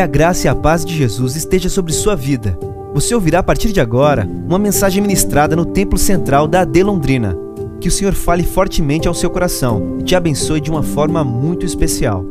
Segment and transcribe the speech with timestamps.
[0.00, 2.58] Que a graça e a paz de Jesus esteja sobre sua vida.
[2.94, 7.36] Você ouvirá a partir de agora uma mensagem ministrada no Templo Central da AD Londrina.
[7.82, 11.66] Que o Senhor fale fortemente ao seu coração e te abençoe de uma forma muito
[11.66, 12.24] especial.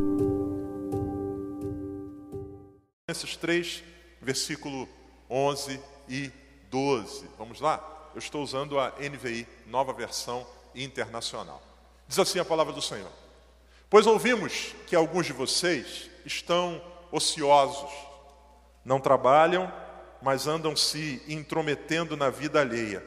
[3.08, 3.84] Esses três,
[4.20, 4.88] versículo
[5.30, 5.78] 11
[6.08, 6.28] e
[6.72, 7.26] 12.
[7.38, 8.10] Vamos lá?
[8.16, 10.44] Eu estou usando a NVI, nova versão
[10.74, 11.62] internacional.
[12.08, 13.12] Diz assim a palavra do Senhor:
[13.88, 17.90] Pois ouvimos que alguns de vocês estão ociosos,
[18.84, 19.72] não trabalham,
[20.22, 23.04] mas andam se intrometendo na vida alheia.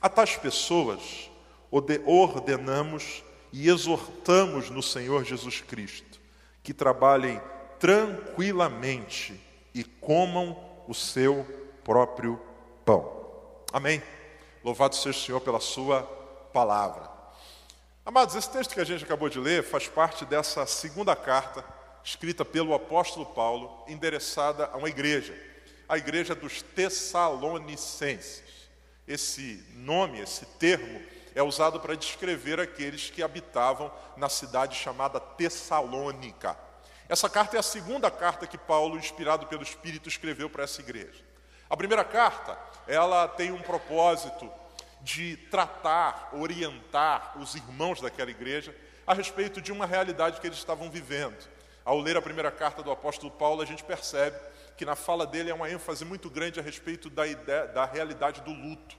[0.00, 1.30] A tais pessoas
[1.70, 6.20] ordenamos e exortamos no Senhor Jesus Cristo
[6.62, 7.40] que trabalhem
[7.78, 9.40] tranquilamente
[9.74, 11.46] e comam o seu
[11.84, 12.40] próprio
[12.84, 13.12] pão.
[13.72, 14.02] Amém.
[14.62, 16.02] Louvado seja o Senhor pela sua
[16.52, 17.10] palavra.
[18.06, 21.64] Amados, esse texto que a gente acabou de ler faz parte dessa segunda carta
[22.04, 25.34] escrita pelo apóstolo Paulo, endereçada a uma igreja,
[25.88, 28.44] a igreja dos Tessalonicenses.
[29.08, 31.00] Esse nome, esse termo,
[31.34, 36.56] é usado para descrever aqueles que habitavam na cidade chamada Tessalônica.
[37.08, 41.24] Essa carta é a segunda carta que Paulo, inspirado pelo Espírito, escreveu para essa igreja.
[41.68, 44.50] A primeira carta, ela tem um propósito
[45.00, 48.74] de tratar, orientar os irmãos daquela igreja
[49.06, 51.53] a respeito de uma realidade que eles estavam vivendo.
[51.84, 54.38] Ao ler a primeira carta do apóstolo Paulo, a gente percebe
[54.76, 58.40] que na fala dele é uma ênfase muito grande a respeito da, ideia, da realidade
[58.40, 58.96] do luto.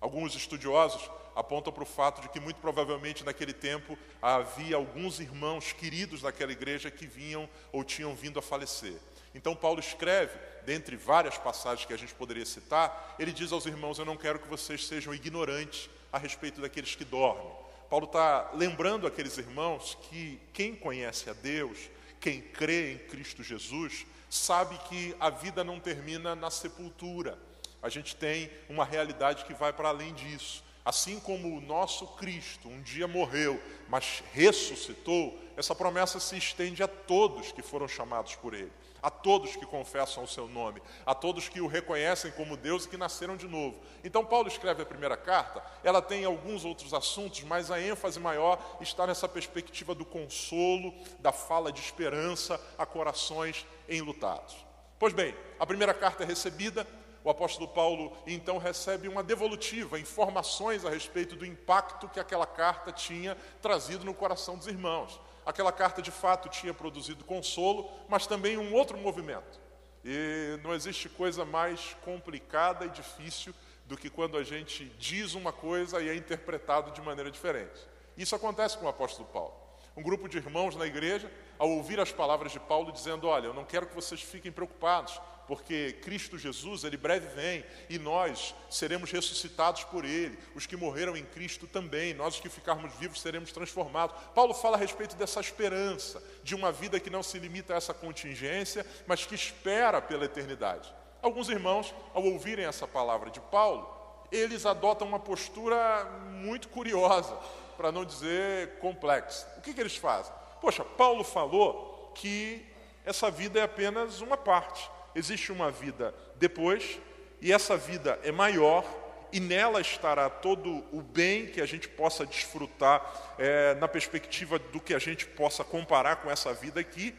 [0.00, 5.72] Alguns estudiosos apontam para o fato de que, muito provavelmente, naquele tempo, havia alguns irmãos
[5.72, 8.96] queridos daquela igreja que vinham ou tinham vindo a falecer.
[9.34, 13.98] Então, Paulo escreve, dentre várias passagens que a gente poderia citar, ele diz aos irmãos:
[13.98, 17.50] Eu não quero que vocês sejam ignorantes a respeito daqueles que dormem.
[17.90, 21.90] Paulo está lembrando aqueles irmãos que quem conhece a Deus,
[22.24, 27.38] quem crê em Cristo Jesus, sabe que a vida não termina na sepultura.
[27.82, 30.64] A gente tem uma realidade que vai para além disso.
[30.82, 36.88] Assim como o nosso Cristo um dia morreu, mas ressuscitou, essa promessa se estende a
[36.88, 38.72] todos que foram chamados por Ele,
[39.04, 42.88] a todos que confessam o Seu nome, a todos que o reconhecem como Deus e
[42.88, 43.78] que nasceram de novo.
[44.02, 48.58] Então, Paulo escreve a primeira carta, ela tem alguns outros assuntos, mas a ênfase maior
[48.80, 54.56] está nessa perspectiva do consolo, da fala de esperança a corações enlutados.
[54.98, 56.86] Pois bem, a primeira carta é recebida,
[57.22, 62.90] o apóstolo Paulo então recebe uma devolutiva, informações a respeito do impacto que aquela carta
[62.90, 65.20] tinha trazido no coração dos irmãos.
[65.44, 69.60] Aquela carta de fato tinha produzido consolo, mas também um outro movimento.
[70.04, 73.54] E não existe coisa mais complicada e difícil
[73.86, 77.80] do que quando a gente diz uma coisa e é interpretado de maneira diferente.
[78.16, 79.63] Isso acontece com o apóstolo Paulo.
[79.96, 83.54] Um grupo de irmãos na igreja, ao ouvir as palavras de Paulo, dizendo: Olha, eu
[83.54, 89.12] não quero que vocês fiquem preocupados, porque Cristo Jesus, ele breve vem e nós seremos
[89.12, 90.36] ressuscitados por ele.
[90.54, 94.16] Os que morreram em Cristo também, nós os que ficarmos vivos seremos transformados.
[94.34, 97.94] Paulo fala a respeito dessa esperança, de uma vida que não se limita a essa
[97.94, 100.92] contingência, mas que espera pela eternidade.
[101.22, 103.88] Alguns irmãos, ao ouvirem essa palavra de Paulo,
[104.30, 107.38] eles adotam uma postura muito curiosa,
[107.76, 109.46] para não dizer complexa.
[109.58, 110.32] O que, que eles fazem?
[110.60, 112.64] Poxa, Paulo falou que
[113.04, 116.98] essa vida é apenas uma parte existe uma vida depois,
[117.40, 118.84] e essa vida é maior,
[119.32, 124.80] e nela estará todo o bem que a gente possa desfrutar é, na perspectiva do
[124.80, 127.14] que a gente possa comparar com essa vida aqui.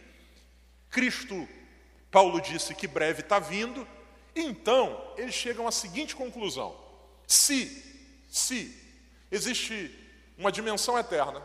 [0.89, 1.47] Cristo,
[2.09, 3.85] Paulo disse que breve está vindo,
[4.35, 6.75] então eles chegam à seguinte conclusão:
[7.27, 8.73] se, se
[9.29, 9.93] existe
[10.38, 11.41] uma dimensão eterna,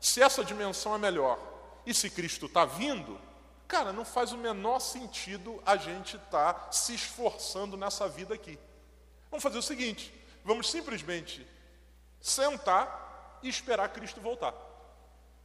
[0.00, 1.38] se essa dimensão é melhor,
[1.86, 3.20] e se Cristo está vindo,
[3.66, 8.58] Cara, não faz o menor sentido a gente estar tá se esforçando nessa vida aqui.
[9.30, 10.12] Vamos fazer o seguinte:
[10.44, 11.46] vamos simplesmente
[12.20, 14.54] sentar e esperar Cristo voltar.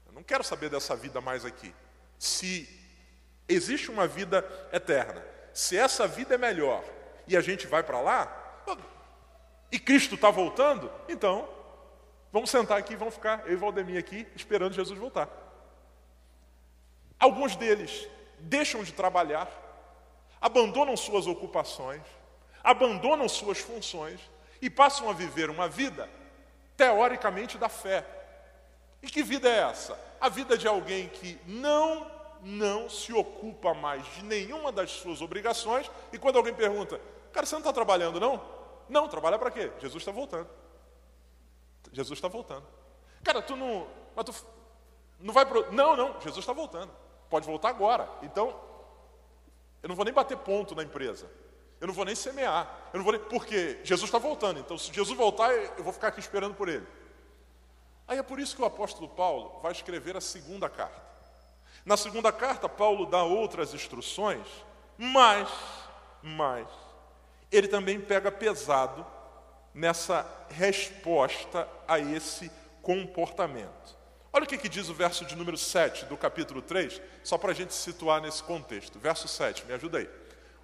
[0.06, 1.74] Eu não quero saber dessa vida mais aqui.
[2.18, 2.68] Se
[3.48, 6.84] existe uma vida eterna, se essa vida é melhor
[7.26, 8.66] e a gente vai para lá,
[9.72, 11.48] e Cristo está voltando, então
[12.32, 15.30] vamos sentar aqui, vamos ficar, eu e Valdemir aqui, esperando Jesus voltar.
[17.20, 18.08] Alguns deles
[18.40, 19.50] deixam de trabalhar,
[20.40, 22.02] abandonam suas ocupações,
[22.64, 24.20] abandonam suas funções
[24.62, 26.10] e passam a viver uma vida,
[26.78, 28.06] teoricamente, da fé.
[29.02, 30.00] E que vida é essa?
[30.20, 32.10] A vida de alguém que não,
[32.42, 37.00] não se ocupa mais de nenhuma das suas obrigações, e quando alguém pergunta,
[37.34, 38.42] cara, você não está trabalhando, não?
[38.88, 39.72] Não, trabalhar para quê?
[39.80, 40.50] Jesus está voltando.
[41.92, 42.66] Jesus está voltando.
[43.24, 43.88] Cara, tu não.
[44.16, 44.46] Mas tu
[45.20, 45.72] não vai pro.
[45.72, 46.92] Não, não, Jesus está voltando.
[47.30, 48.10] Pode voltar agora.
[48.22, 48.60] Então,
[49.82, 51.30] Eu não vou nem bater ponto na empresa.
[51.80, 52.90] Eu não vou nem semear.
[52.92, 53.22] Eu não vou nem...
[53.22, 54.60] Porque Jesus está voltando.
[54.60, 56.86] Então, se Jesus voltar, eu vou ficar aqui esperando por ele.
[58.08, 61.02] Aí é por isso que o apóstolo Paulo vai escrever a segunda carta.
[61.86, 64.46] Na segunda carta, Paulo dá outras instruções,
[64.98, 65.50] mas,
[66.22, 66.68] mas,
[67.52, 69.06] ele também pega pesado
[69.80, 73.98] nessa resposta a esse comportamento.
[74.32, 77.52] Olha o que, que diz o verso de número 7 do capítulo 3, só para
[77.52, 79.00] a gente se situar nesse contexto.
[79.00, 80.10] Verso 7, me ajuda aí.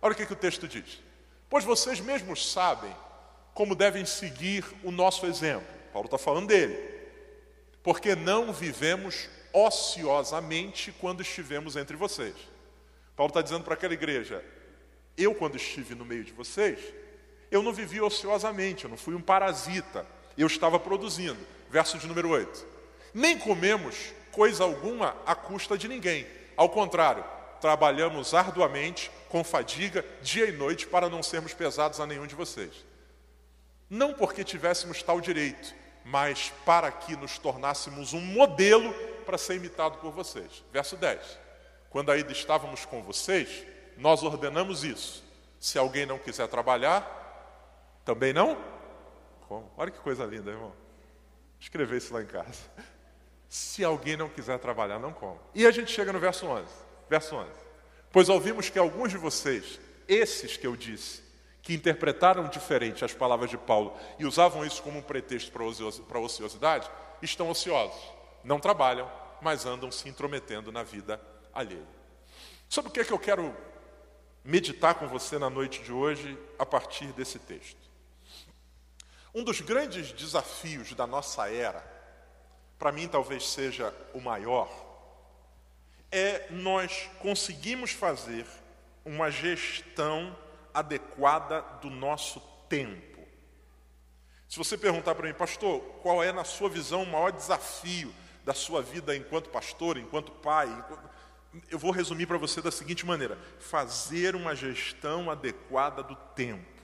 [0.01, 1.01] Olha o que, que o texto diz.
[1.49, 2.93] Pois vocês mesmos sabem
[3.53, 5.65] como devem seguir o nosso exemplo.
[5.93, 6.77] Paulo está falando dele.
[7.81, 12.35] Porque não vivemos ociosamente quando estivemos entre vocês.
[13.15, 14.43] Paulo está dizendo para aquela igreja:
[15.17, 16.79] eu, quando estive no meio de vocês,
[17.51, 20.05] eu não vivi ociosamente, eu não fui um parasita,
[20.37, 21.39] eu estava produzindo.
[21.69, 22.65] Verso de número 8.
[23.13, 26.27] Nem comemos coisa alguma à custa de ninguém.
[26.57, 27.23] Ao contrário,
[27.61, 32.71] trabalhamos arduamente, com fadiga, dia e noite, para não sermos pesados a nenhum de vocês.
[33.89, 38.93] Não porque tivéssemos tal direito, mas para que nos tornássemos um modelo
[39.25, 40.63] para ser imitado por vocês.
[40.71, 41.19] Verso 10.
[41.89, 43.65] Quando ainda estávamos com vocês,
[43.97, 45.23] nós ordenamos isso.
[45.59, 47.24] Se alguém não quiser trabalhar,
[48.05, 48.55] também não?
[49.47, 49.69] Como?
[49.75, 50.73] Olha que coisa linda, irmão.
[51.59, 52.61] Escrever isso lá em casa.
[53.49, 55.39] Se alguém não quiser trabalhar, não come.
[55.53, 56.65] E a gente chega no verso 11.
[57.09, 57.49] Verso 11.
[58.11, 61.23] Pois ouvimos que alguns de vocês, esses que eu disse,
[61.61, 65.63] que interpretaram diferente as palavras de Paulo e usavam isso como um pretexto para
[66.17, 66.89] a ociosidade,
[67.21, 67.99] estão ociosos.
[68.43, 69.11] Não trabalham,
[69.41, 71.19] mas andam se intrometendo na vida
[71.53, 71.87] alheia.
[72.69, 73.55] Sobre o que, é que eu quero
[74.43, 77.84] meditar com você na noite de hoje a partir desse texto?
[79.35, 81.83] Um dos grandes desafios da nossa era
[82.79, 84.69] para mim talvez seja o maior,
[86.09, 88.45] é nós conseguimos fazer
[89.03, 90.33] uma gestão
[90.73, 92.39] adequada do nosso
[92.69, 93.27] tempo.
[94.47, 98.15] Se você perguntar para mim, pastor, qual é, na sua visão, o maior desafio
[98.45, 100.69] da sua vida enquanto pastor, enquanto pai,
[101.69, 106.81] eu vou resumir para você da seguinte maneira: fazer uma gestão adequada do tempo.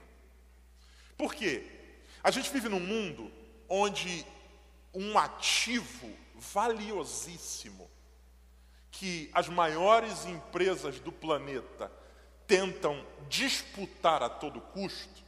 [1.18, 1.81] Por quê?
[2.24, 3.32] A gente vive num mundo
[3.68, 4.26] onde
[4.94, 7.90] um ativo valiosíssimo
[8.92, 11.92] que as maiores empresas do planeta
[12.46, 15.24] tentam disputar a todo custo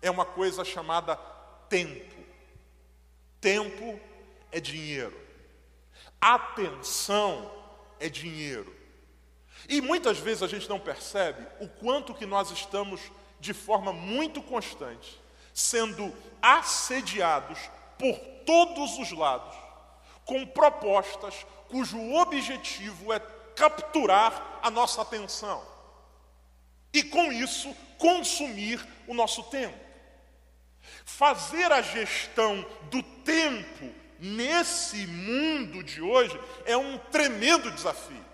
[0.00, 1.14] é uma coisa chamada
[1.68, 2.20] tempo.
[3.40, 4.00] Tempo
[4.50, 5.16] é dinheiro.
[6.20, 7.50] Atenção
[8.00, 8.74] é dinheiro.
[9.68, 13.00] E muitas vezes a gente não percebe o quanto que nós estamos
[13.38, 15.21] de forma muito constante
[15.52, 17.58] sendo assediados
[17.98, 19.54] por todos os lados,
[20.24, 23.20] com propostas cujo objetivo é
[23.56, 25.62] capturar a nossa atenção
[26.92, 29.78] e, com isso, consumir o nosso tempo.
[31.04, 38.24] Fazer a gestão do tempo nesse mundo de hoje é um tremendo desafio.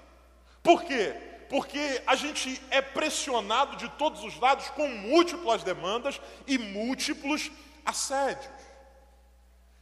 [0.62, 1.27] Por quê?
[1.48, 7.50] Porque a gente é pressionado de todos os lados com múltiplas demandas e múltiplos
[7.84, 8.52] assédios.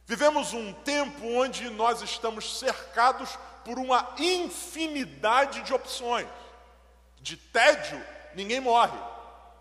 [0.05, 6.27] Vivemos um tempo onde nós estamos cercados por uma infinidade de opções.
[7.19, 8.01] De tédio,
[8.33, 8.97] ninguém morre.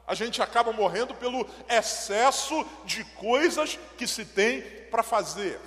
[0.07, 5.61] A gente acaba morrendo pelo excesso de coisas que se tem para fazer.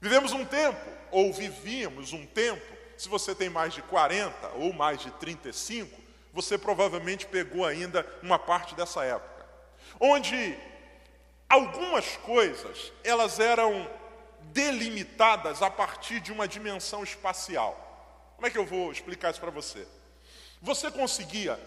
[0.00, 0.80] Vivemos um tempo,
[1.10, 5.98] ou vivíamos um tempo, se você tem mais de 40 ou mais de 35,
[6.32, 9.46] você provavelmente pegou ainda uma parte dessa época,
[10.00, 10.58] onde
[11.48, 13.88] algumas coisas, elas eram
[14.52, 18.34] delimitadas a partir de uma dimensão espacial.
[18.36, 19.86] Como é que eu vou explicar isso para você?
[20.60, 21.58] Você conseguia,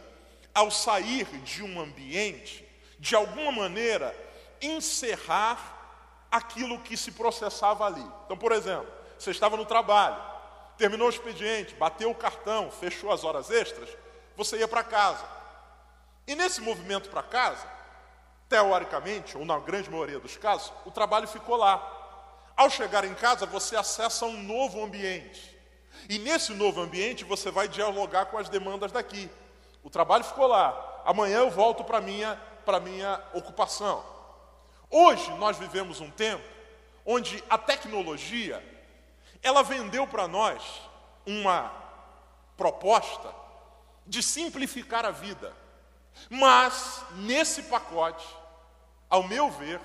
[0.54, 2.68] ao sair de um ambiente,
[3.00, 4.16] de alguma maneira,
[4.62, 5.80] encerrar
[6.30, 8.06] aquilo que se processava ali.
[8.26, 10.31] Então, por exemplo, você estava no trabalho,
[10.82, 13.88] terminou o expediente, bateu o cartão, fechou as horas extras,
[14.36, 15.24] você ia para casa.
[16.26, 17.68] E nesse movimento para casa,
[18.50, 21.78] teoricamente, ou na grande maioria dos casos, o trabalho ficou lá.
[22.58, 25.56] Ao chegar em casa, você acessa um novo ambiente.
[26.10, 29.30] E nesse novo ambiente, você vai dialogar com as demandas daqui.
[29.84, 31.04] O trabalho ficou lá.
[31.06, 32.42] Amanhã eu volto para minha,
[32.82, 34.04] minha ocupação.
[34.90, 36.44] Hoje nós vivemos um tempo
[37.06, 38.64] onde a tecnologia
[39.42, 40.64] ela vendeu para nós
[41.26, 41.72] uma
[42.56, 43.34] proposta
[44.06, 45.54] de simplificar a vida.
[46.30, 48.28] Mas nesse pacote,
[49.10, 49.80] ao meu ver,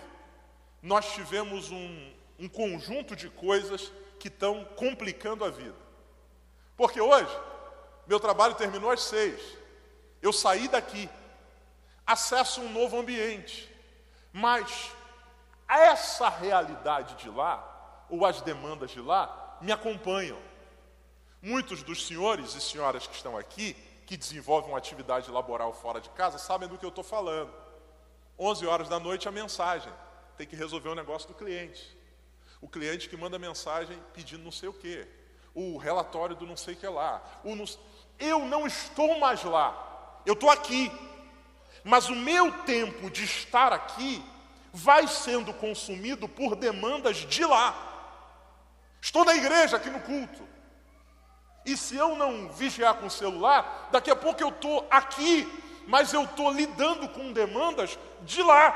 [0.83, 5.77] nós tivemos um, um conjunto de coisas que estão complicando a vida.
[6.77, 7.35] Porque hoje,
[8.07, 9.41] meu trabalho terminou às seis.
[10.21, 11.09] Eu saí daqui,
[12.07, 13.73] acesso um novo ambiente,
[14.33, 14.91] mas
[15.69, 20.39] essa realidade de lá, ou as demandas de lá, me acompanham.
[21.41, 26.09] Muitos dos senhores e senhoras que estão aqui, que desenvolvem uma atividade laboral fora de
[26.11, 27.53] casa, sabem do que eu estou falando.
[28.39, 29.93] 11 horas da noite a mensagem,
[30.37, 31.97] tem que resolver o um negócio do cliente.
[32.61, 35.07] O cliente que manda mensagem pedindo não sei o quê,
[35.55, 37.23] o relatório do não sei o que lá.
[37.45, 37.65] Não...
[38.19, 40.91] Eu não estou mais lá, eu estou aqui.
[41.83, 44.23] Mas o meu tempo de estar aqui
[44.73, 47.96] vai sendo consumido por demandas de lá.
[49.07, 50.43] Estou na igreja, aqui no culto.
[51.65, 55.47] E se eu não vigiar com o celular, daqui a pouco eu estou aqui,
[55.87, 58.75] mas eu estou lidando com demandas de lá,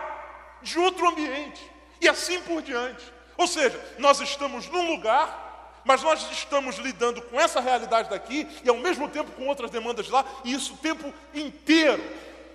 [0.63, 1.61] de outro ambiente,
[2.01, 3.05] e assim por diante.
[3.37, 8.69] Ou seja, nós estamos num lugar, mas nós estamos lidando com essa realidade daqui e
[8.69, 12.05] ao mesmo tempo com outras demandas de lá, e isso o tempo inteiro,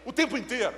[0.06, 0.74] o tempo inteiro.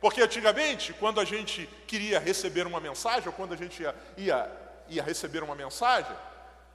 [0.00, 4.50] Porque antigamente, quando a gente queria receber uma mensagem, ou quando a gente ia, ia,
[4.88, 6.16] ia receber uma mensagem,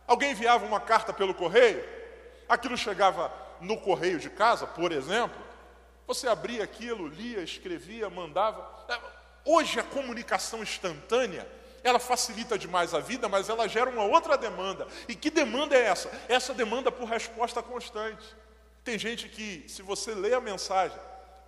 [0.07, 1.83] alguém enviava uma carta pelo correio,
[2.47, 3.31] aquilo chegava
[3.61, 5.41] no correio de casa, por exemplo,
[6.05, 8.85] você abria aquilo, lia, escrevia, mandava.
[9.45, 11.47] Hoje a comunicação instantânea,
[11.83, 14.87] ela facilita demais a vida, mas ela gera uma outra demanda.
[15.07, 16.09] E que demanda é essa?
[16.27, 18.23] Essa demanda por resposta constante.
[18.83, 20.97] Tem gente que, se você lê a mensagem,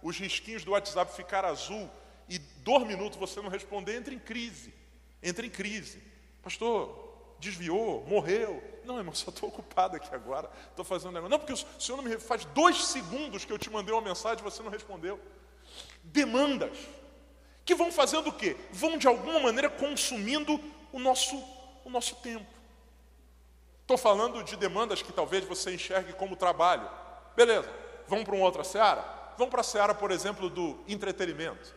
[0.02, 1.90] os risquinhos do WhatsApp ficar azul
[2.30, 4.74] e dois minutos você não responder, entra em crise.
[5.22, 6.02] Entra em crise.
[6.42, 7.05] Pastor,
[7.40, 8.64] desviou, morreu.
[8.84, 10.50] Não, irmão, só estou ocupado aqui agora.
[10.70, 11.32] Estou fazendo um negócio.
[11.32, 14.40] Não, porque o senhor não me faz dois segundos que eu te mandei uma mensagem
[14.40, 15.20] e você não respondeu.
[16.04, 16.78] Demandas
[17.64, 18.56] que vão fazendo o quê?
[18.72, 20.60] Vão de alguma maneira consumindo
[20.92, 21.36] o nosso,
[21.84, 22.46] o nosso tempo.
[23.82, 26.90] Estou falando de demandas que talvez você enxergue como trabalho.
[27.36, 27.72] Beleza,
[28.08, 29.16] vamos para uma outra seara?
[29.38, 31.74] vamos para a seara, por exemplo, do entretenimento.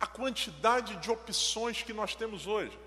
[0.00, 2.78] A quantidade de opções que nós temos hoje.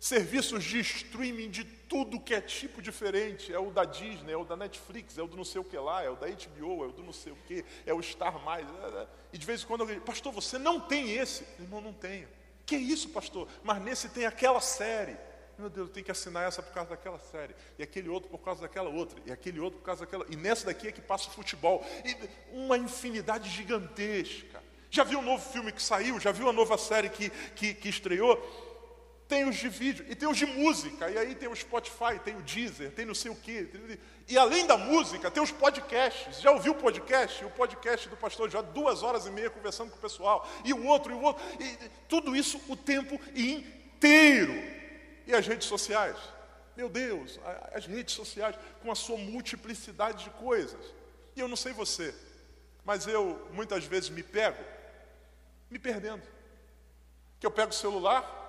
[0.00, 3.52] Serviços de streaming de tudo que é tipo diferente.
[3.52, 5.76] É o da Disney, é o da Netflix, é o do não sei o que
[5.76, 8.42] lá, é o da HBO, é o do não sei o que, é o Star
[8.42, 8.66] Mais.
[8.66, 9.06] É, é.
[9.34, 11.44] E de vez em quando alguém, pastor, você não tem esse?
[11.58, 12.26] Irmão, não tenho.
[12.64, 13.46] Que isso, pastor?
[13.62, 15.18] Mas nesse tem aquela série.
[15.58, 18.38] Meu Deus, eu tenho que assinar essa por causa daquela série, e aquele outro por
[18.38, 20.24] causa daquela outra, e aquele outro por causa daquela.
[20.30, 21.84] E nessa daqui é que passa o futebol.
[22.06, 22.16] E
[22.56, 24.62] uma infinidade gigantesca.
[24.90, 26.18] Já viu o novo filme que saiu?
[26.18, 28.69] Já viu a nova série que, que, que estreou?
[29.30, 32.36] Tem os de vídeo e tem os de música, e aí tem o Spotify, tem
[32.36, 33.70] o Deezer, tem não sei o quê.
[34.26, 36.40] E além da música, tem os podcasts.
[36.40, 37.44] Já ouviu o podcast?
[37.44, 40.84] O podcast do pastor já duas horas e meia conversando com o pessoal, e o
[40.84, 41.44] outro, e o outro.
[41.60, 44.52] E tudo isso o tempo inteiro.
[45.24, 46.16] E as redes sociais?
[46.76, 47.38] Meu Deus,
[47.72, 50.84] as redes sociais com a sua multiplicidade de coisas.
[51.36, 52.12] E eu não sei você,
[52.84, 54.58] mas eu muitas vezes me pego
[55.70, 56.22] me perdendo.
[57.38, 58.39] Que eu pego o celular,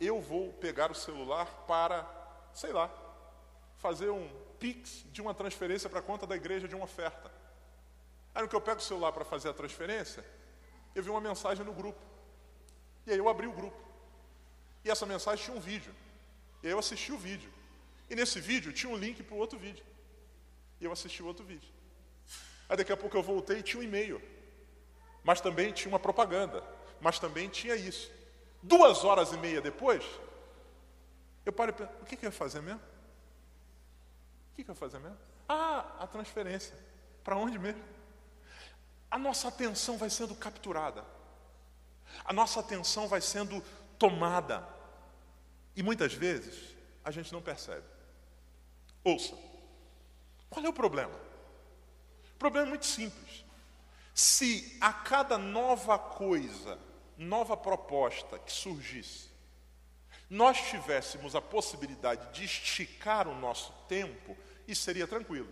[0.00, 2.08] eu vou pegar o celular para,
[2.54, 2.90] sei lá,
[3.76, 4.28] fazer um
[4.58, 7.30] pix de uma transferência para a conta da igreja de uma oferta.
[8.34, 10.24] Aí no que eu pego o celular para fazer a transferência,
[10.94, 12.00] eu vi uma mensagem no grupo.
[13.06, 13.76] E aí eu abri o grupo.
[14.84, 15.94] E essa mensagem tinha um vídeo.
[16.62, 17.52] E aí eu assisti o vídeo.
[18.08, 19.84] E nesse vídeo tinha um link para o outro vídeo.
[20.80, 21.68] E eu assisti o outro vídeo.
[22.68, 24.22] Aí daqui a pouco eu voltei e tinha um e-mail.
[25.22, 26.64] Mas também tinha uma propaganda.
[27.00, 28.10] Mas também tinha isso.
[28.62, 30.04] Duas horas e meia depois,
[31.44, 32.80] eu parei e o que, que eu ia fazer mesmo?
[34.52, 35.18] O que, que eu ia fazer mesmo?
[35.48, 36.76] Ah, a transferência.
[37.24, 37.82] Para onde mesmo?
[39.10, 41.04] A nossa atenção vai sendo capturada.
[42.24, 43.62] A nossa atenção vai sendo
[43.98, 44.66] tomada.
[45.74, 47.86] E muitas vezes a gente não percebe.
[49.02, 49.34] Ouça,
[50.48, 51.14] qual é o problema?
[52.34, 53.44] O problema é muito simples.
[54.14, 56.78] Se a cada nova coisa,
[57.20, 59.28] nova proposta que surgisse,
[60.28, 64.36] nós tivéssemos a possibilidade de esticar o nosso tempo,
[64.66, 65.48] isso seria tranquilo.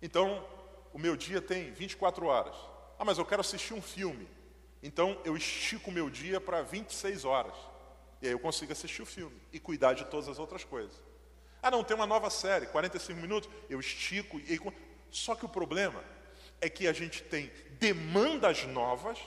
[0.00, 0.46] Então,
[0.92, 2.54] o meu dia tem 24 horas.
[2.98, 4.28] Ah, mas eu quero assistir um filme.
[4.82, 7.54] Então, eu estico o meu dia para 26 horas.
[8.22, 11.02] E aí eu consigo assistir o filme e cuidar de todas as outras coisas.
[11.62, 14.38] Ah, não, tem uma nova série, 45 minutos, eu estico.
[14.38, 14.60] E...
[15.10, 16.02] Só que o problema
[16.60, 19.18] é que a gente tem demandas novas,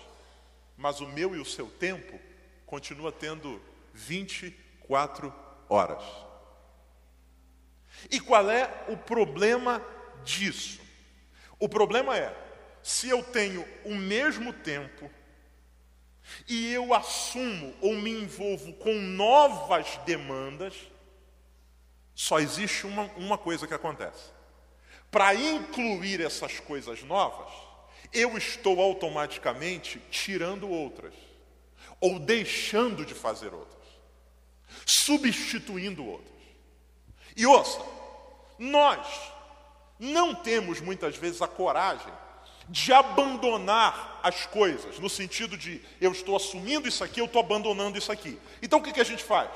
[0.79, 2.17] mas o meu e o seu tempo
[2.65, 3.61] continua tendo
[3.93, 5.33] 24
[5.67, 6.01] horas.
[8.09, 9.85] E qual é o problema
[10.23, 10.79] disso?
[11.59, 12.33] O problema é,
[12.81, 15.11] se eu tenho o mesmo tempo
[16.47, 20.73] e eu assumo ou me envolvo com novas demandas,
[22.15, 24.31] só existe uma, uma coisa que acontece.
[25.11, 27.51] para incluir essas coisas novas,
[28.13, 31.13] eu estou automaticamente tirando outras,
[31.99, 33.87] ou deixando de fazer outras,
[34.85, 36.39] substituindo outras.
[37.35, 37.81] E ouça,
[38.57, 39.05] nós
[39.99, 42.11] não temos muitas vezes a coragem
[42.69, 47.97] de abandonar as coisas, no sentido de eu estou assumindo isso aqui, eu estou abandonando
[47.97, 48.39] isso aqui.
[48.61, 49.49] Então o que, que a gente faz?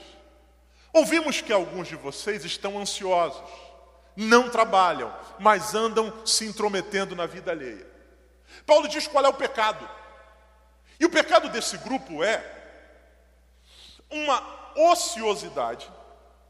[0.91, 3.72] Ouvimos que alguns de vocês estão ansiosos
[4.15, 7.87] não trabalham, mas andam se intrometendo na vida alheia.
[8.65, 9.89] Paulo diz qual é o pecado.
[10.99, 12.43] E o pecado desse grupo é
[14.09, 14.41] uma
[14.75, 15.91] ociosidade.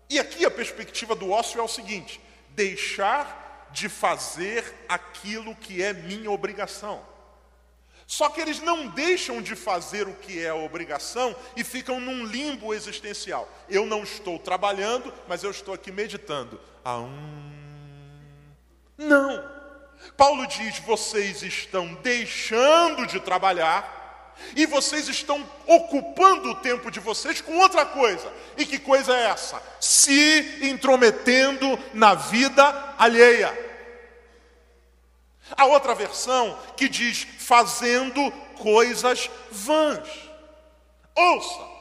[0.10, 5.94] E aqui a perspectiva do ócio é o seguinte: deixar de fazer aquilo que é
[5.94, 7.14] minha obrigação.
[8.06, 12.26] Só que eles não deixam de fazer o que é a obrigação e ficam num
[12.26, 13.50] limbo existencial.
[13.70, 16.60] Eu não estou trabalhando, mas eu estou aqui meditando.
[16.84, 17.52] Ah, hum,
[18.98, 19.44] não.
[20.18, 24.02] Paulo diz: vocês estão deixando de trabalhar
[24.56, 28.32] e vocês estão ocupando o tempo de vocês com outra coisa.
[28.58, 29.62] E que coisa é essa?
[29.80, 33.72] Se intrometendo na vida alheia.
[35.56, 40.08] A outra versão que diz fazendo coisas vãs.
[41.16, 41.73] Ouça,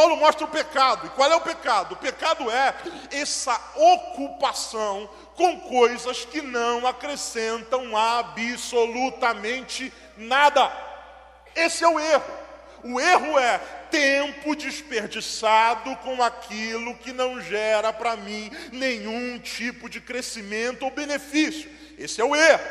[0.00, 1.06] Paulo mostra o pecado.
[1.06, 1.92] E qual é o pecado?
[1.92, 2.74] O pecado é
[3.10, 10.72] essa ocupação com coisas que não acrescentam absolutamente nada.
[11.54, 12.32] Esse é o erro.
[12.82, 13.58] O erro é
[13.90, 21.70] tempo desperdiçado com aquilo que não gera para mim nenhum tipo de crescimento ou benefício.
[21.98, 22.64] Esse é o erro.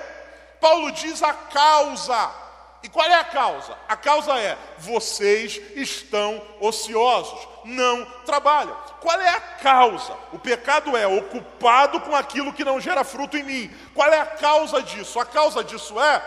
[0.60, 2.49] Paulo diz a causa
[2.82, 3.78] e qual é a causa?
[3.88, 8.76] A causa é: vocês estão ociosos, não trabalham.
[9.02, 10.16] Qual é a causa?
[10.32, 13.76] O pecado é ocupado com aquilo que não gera fruto em mim.
[13.94, 15.20] Qual é a causa disso?
[15.20, 16.24] A causa disso é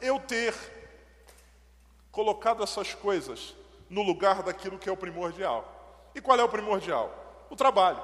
[0.00, 0.54] eu ter
[2.10, 3.54] colocado essas coisas
[3.88, 6.10] no lugar daquilo que é o primordial.
[6.14, 7.46] E qual é o primordial?
[7.48, 8.02] O trabalho.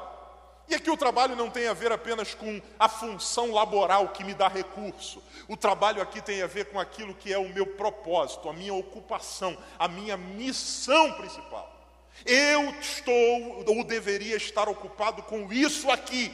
[0.68, 4.32] E aqui o trabalho não tem a ver apenas com a função laboral que me
[4.32, 5.22] dá recurso.
[5.48, 8.72] O trabalho aqui tem a ver com aquilo que é o meu propósito, a minha
[8.72, 11.70] ocupação, a minha missão principal.
[12.24, 16.32] Eu estou ou deveria estar ocupado com isso aqui.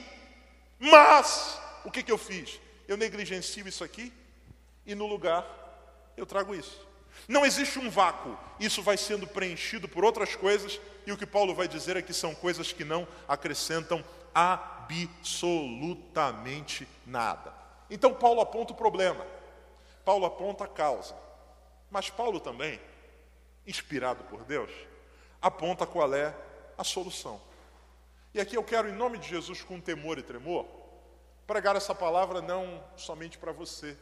[0.79, 2.61] Mas o que, que eu fiz?
[2.87, 4.13] Eu negligencio isso aqui
[4.87, 5.45] e no lugar
[6.17, 6.87] eu trago isso.
[7.27, 11.55] Não existe um vácuo, isso vai sendo preenchido por outras coisas, e o que Paulo
[11.55, 14.05] vai dizer é que são coisas que não acrescentam
[14.39, 17.53] absolutamente nada.
[17.91, 19.27] Então Paulo aponta o problema,
[20.05, 21.17] Paulo aponta a causa,
[21.91, 22.81] mas Paulo também,
[23.67, 24.71] inspirado por Deus,
[25.43, 26.33] aponta qual é
[26.77, 27.41] a solução.
[28.33, 30.65] E aqui eu quero, em nome de Jesus, com temor e tremor,
[31.45, 33.99] pregar essa palavra não somente para você,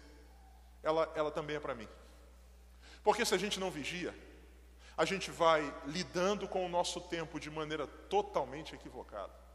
[0.83, 1.89] ela, ela também é para mim.
[3.03, 4.15] Porque se a gente não vigia,
[4.99, 9.46] a gente vai lidando com o nosso tempo de maneira totalmente equivocada.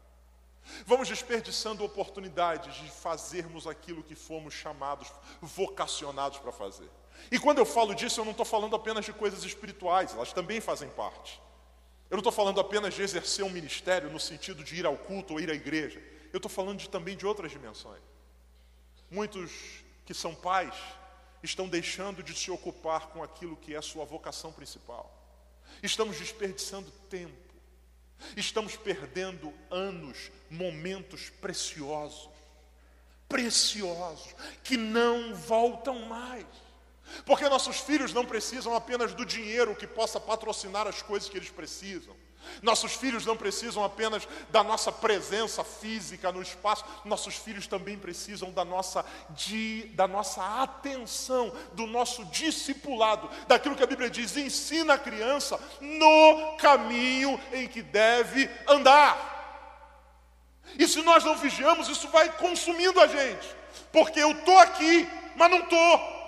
[0.86, 6.88] Vamos desperdiçando oportunidades de fazermos aquilo que fomos chamados, vocacionados para fazer.
[7.30, 10.60] E quando eu falo disso, eu não estou falando apenas de coisas espirituais, elas também
[10.60, 11.40] fazem parte.
[12.10, 15.34] Eu não estou falando apenas de exercer um ministério no sentido de ir ao culto
[15.34, 16.02] ou ir à igreja.
[16.32, 18.02] Eu estou falando de, também de outras dimensões.
[19.10, 19.50] Muitos
[20.04, 20.74] que são pais
[21.42, 25.10] estão deixando de se ocupar com aquilo que é sua vocação principal.
[25.82, 27.51] Estamos desperdiçando tempo.
[28.36, 32.30] Estamos perdendo anos, momentos preciosos.
[33.28, 36.46] Preciosos, que não voltam mais.
[37.24, 41.50] Porque nossos filhos não precisam apenas do dinheiro que possa patrocinar as coisas que eles
[41.50, 42.14] precisam.
[42.60, 48.52] Nossos filhos não precisam apenas da nossa presença física no espaço, nossos filhos também precisam
[48.52, 54.94] da nossa, de, da nossa atenção, do nosso discipulado, daquilo que a Bíblia diz: ensina
[54.94, 59.30] a criança no caminho em que deve andar.
[60.78, 63.46] E se nós não vigiamos, isso vai consumindo a gente,
[63.90, 66.22] porque eu estou aqui, mas não estou.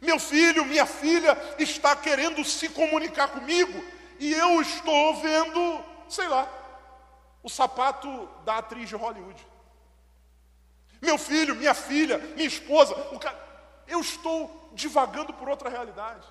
[0.00, 6.46] Meu filho, minha filha está querendo se comunicar comigo e eu estou vendo, sei lá,
[7.42, 9.46] o sapato da atriz de Hollywood.
[11.00, 12.94] Meu filho, minha filha, minha esposa,
[13.88, 16.28] eu estou divagando por outra realidade.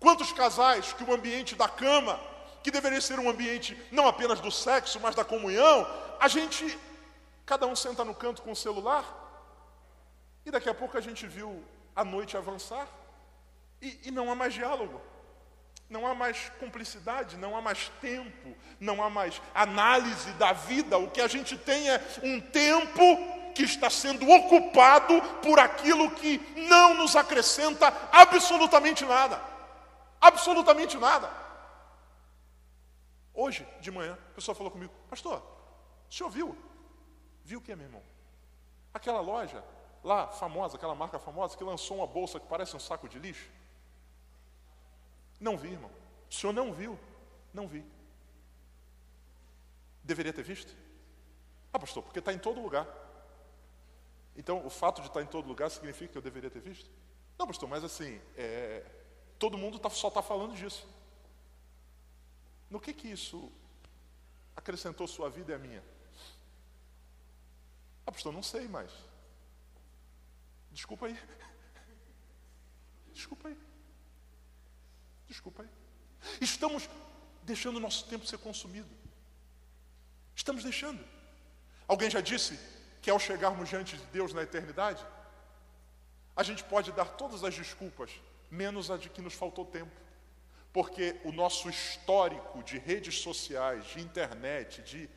[0.00, 2.18] Quantos casais que o ambiente da cama,
[2.64, 5.86] que deveria ser um ambiente não apenas do sexo, mas da comunhão,
[6.18, 6.76] a gente,
[7.46, 9.04] cada um senta no canto com o celular,
[10.44, 11.64] e daqui a pouco a gente viu
[11.94, 12.88] a noite avançar,
[13.80, 15.00] e, e não há mais diálogo,
[15.90, 20.96] não há mais cumplicidade, não há mais tempo, não há mais análise da vida.
[20.96, 23.02] O que a gente tem é um tempo
[23.54, 29.42] que está sendo ocupado por aquilo que não nos acrescenta absolutamente nada.
[30.20, 31.28] Absolutamente nada.
[33.34, 35.42] Hoje, de manhã, a pessoa falou comigo, pastor,
[36.08, 36.56] o senhor viu?
[37.44, 38.02] Viu o que, meu irmão?
[38.94, 39.64] Aquela loja
[40.04, 43.50] lá, famosa, aquela marca famosa, que lançou uma bolsa que parece um saco de lixo.
[45.40, 45.90] Não vi, irmão.
[46.30, 46.98] O senhor não viu?
[47.52, 47.84] Não vi.
[50.04, 50.76] Deveria ter visto?
[51.72, 52.86] Ah, pastor, porque está em todo lugar.
[54.36, 56.90] Então, o fato de estar em todo lugar significa que eu deveria ter visto?
[57.38, 58.84] Não, pastor, mas assim, é,
[59.38, 60.86] todo mundo tá, só está falando disso.
[62.68, 63.50] No que que isso
[64.54, 65.82] acrescentou sua vida e a minha?
[68.06, 68.92] Ah, pastor, não sei mais.
[70.70, 71.18] Desculpa aí.
[73.12, 73.69] Desculpa aí.
[75.40, 75.68] Desculpa aí.
[76.38, 76.86] Estamos
[77.44, 78.90] deixando o nosso tempo ser consumido.
[80.36, 81.02] Estamos deixando.
[81.88, 82.60] Alguém já disse
[83.00, 85.02] que ao chegarmos diante de Deus na eternidade,
[86.36, 88.10] a gente pode dar todas as desculpas,
[88.50, 89.90] menos a de que nos faltou tempo.
[90.74, 95.08] Porque o nosso histórico de redes sociais, de internet, de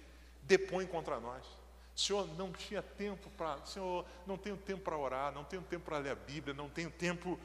[0.43, 1.45] depõe contra nós.
[1.93, 3.63] Senhor, não tinha tempo para.
[3.65, 6.89] Senhor, não tenho tempo para orar, não tenho tempo para ler a Bíblia, não tenho
[6.89, 7.37] tempo.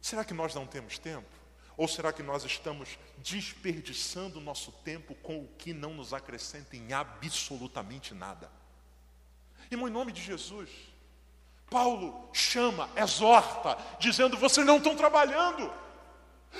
[0.00, 1.39] Será que nós não temos tempo?
[1.80, 6.76] Ou será que nós estamos desperdiçando o nosso tempo com o que não nos acrescenta
[6.76, 8.52] em absolutamente nada?
[9.70, 10.68] Irmão, em nome de Jesus,
[11.70, 15.72] Paulo chama, exorta, dizendo: vocês não estão trabalhando,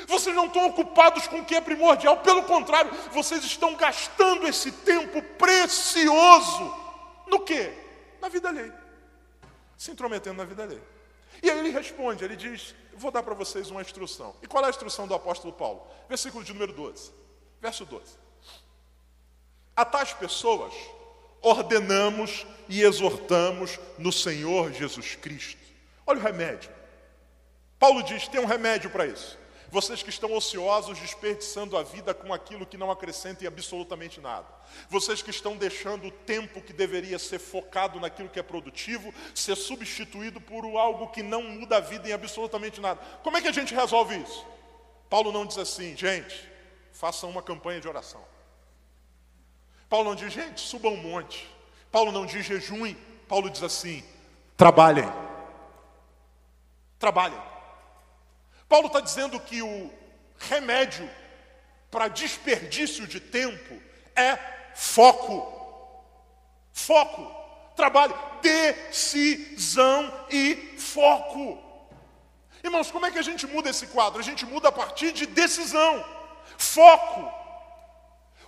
[0.09, 4.73] vocês não estão ocupados com o que é primordial, pelo contrário, vocês estão gastando esse
[4.73, 6.75] tempo precioso
[7.27, 7.71] no que?
[8.23, 8.75] Na vida alheia,
[9.77, 10.90] se intrometendo na vida alheia.
[11.43, 14.35] E aí ele responde, ele diz: Vou dar para vocês uma instrução.
[14.43, 15.87] E qual é a instrução do apóstolo Paulo?
[16.09, 17.13] Versículo de número 12.
[17.61, 18.19] Verso 12.
[19.75, 20.75] A tais pessoas
[21.41, 25.61] ordenamos e exortamos no Senhor Jesus Cristo.
[26.07, 26.71] Olha o remédio.
[27.79, 29.39] Paulo diz: tem um remédio para isso.
[29.71, 34.47] Vocês que estão ociosos, desperdiçando a vida com aquilo que não acrescenta em absolutamente nada.
[34.89, 39.57] Vocês que estão deixando o tempo que deveria ser focado naquilo que é produtivo, ser
[39.57, 43.01] substituído por algo que não muda a vida em absolutamente nada.
[43.23, 44.45] Como é que a gente resolve isso?
[45.09, 46.49] Paulo não diz assim, gente,
[46.93, 48.25] façam uma campanha de oração.
[49.89, 51.49] Paulo não diz, gente, subam um monte.
[51.93, 52.97] Paulo não diz jejuem.
[53.29, 54.05] Paulo diz assim,
[54.57, 55.09] trabalhem.
[56.99, 57.50] Trabalhem.
[58.71, 59.91] Paulo está dizendo que o
[60.39, 61.11] remédio
[61.91, 63.83] para desperdício de tempo
[64.15, 64.39] é
[64.77, 66.05] foco.
[66.73, 67.35] Foco.
[67.75, 68.17] Trabalho.
[68.41, 71.59] Decisão e foco.
[72.63, 74.21] Irmãos, como é que a gente muda esse quadro?
[74.21, 76.05] A gente muda a partir de decisão,
[76.57, 77.29] foco.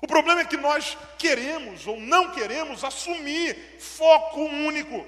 [0.00, 5.04] O problema é que nós queremos ou não queremos assumir foco único.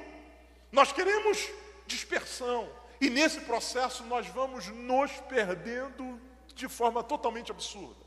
[0.73, 1.39] Nós queremos
[1.87, 2.69] dispersão.
[3.05, 6.19] E nesse processo nós vamos nos perdendo
[6.55, 8.03] de forma totalmente absurda.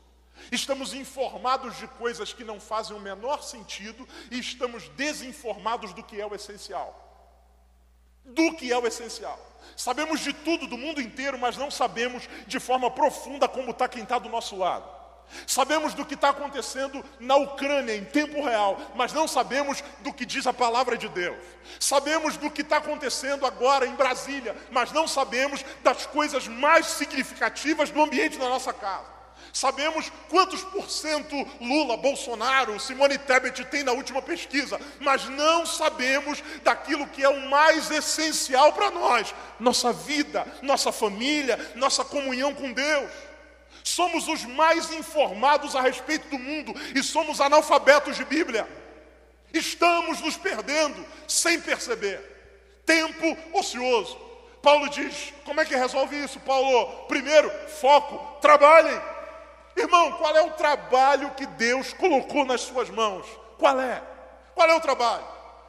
[0.50, 6.20] Estamos informados de coisas que não fazem o menor sentido e estamos desinformados do que
[6.20, 6.90] é o essencial.
[8.24, 9.38] Do que é o essencial.
[9.76, 14.02] Sabemos de tudo do mundo inteiro, mas não sabemos de forma profunda como está quem
[14.02, 14.97] está do nosso lado.
[15.46, 20.24] Sabemos do que está acontecendo na Ucrânia em tempo real, mas não sabemos do que
[20.24, 21.38] diz a palavra de Deus.
[21.78, 27.90] Sabemos do que está acontecendo agora em Brasília, mas não sabemos das coisas mais significativas
[27.90, 29.18] do ambiente da nossa casa.
[29.52, 36.42] Sabemos quantos por cento Lula, Bolsonaro, Simone Tebet tem na última pesquisa, mas não sabemos
[36.62, 42.72] daquilo que é o mais essencial para nós: nossa vida, nossa família, nossa comunhão com
[42.72, 43.10] Deus.
[43.88, 48.68] Somos os mais informados a respeito do mundo e somos analfabetos de Bíblia.
[49.50, 52.20] Estamos nos perdendo sem perceber.
[52.84, 54.14] Tempo ocioso.
[54.60, 57.06] Paulo diz: como é que resolve isso, Paulo?
[57.06, 59.00] Primeiro, foco, trabalhem.
[59.74, 63.26] Irmão, qual é o trabalho que Deus colocou nas suas mãos?
[63.56, 64.02] Qual é?
[64.54, 65.24] Qual é o trabalho?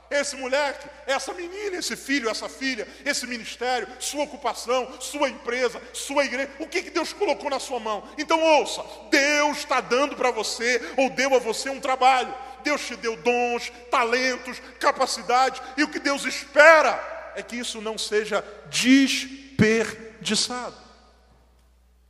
[0.10, 6.26] Esse moleque, essa menina, esse filho, essa filha, esse ministério, sua ocupação, sua empresa, sua
[6.26, 8.08] igreja, o que, que Deus colocou na sua mão?
[8.18, 12.34] Então ouça, Deus está dando para você, ou deu a você um trabalho.
[12.64, 17.98] Deus te deu dons, talentos, capacidade, e o que Deus espera é que isso não
[17.98, 20.76] seja desperdiçado.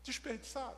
[0.03, 0.77] Desperdiçado.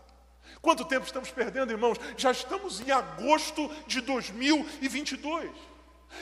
[0.62, 1.98] Quanto tempo estamos perdendo, irmãos?
[2.18, 5.50] Já estamos em agosto de 2022.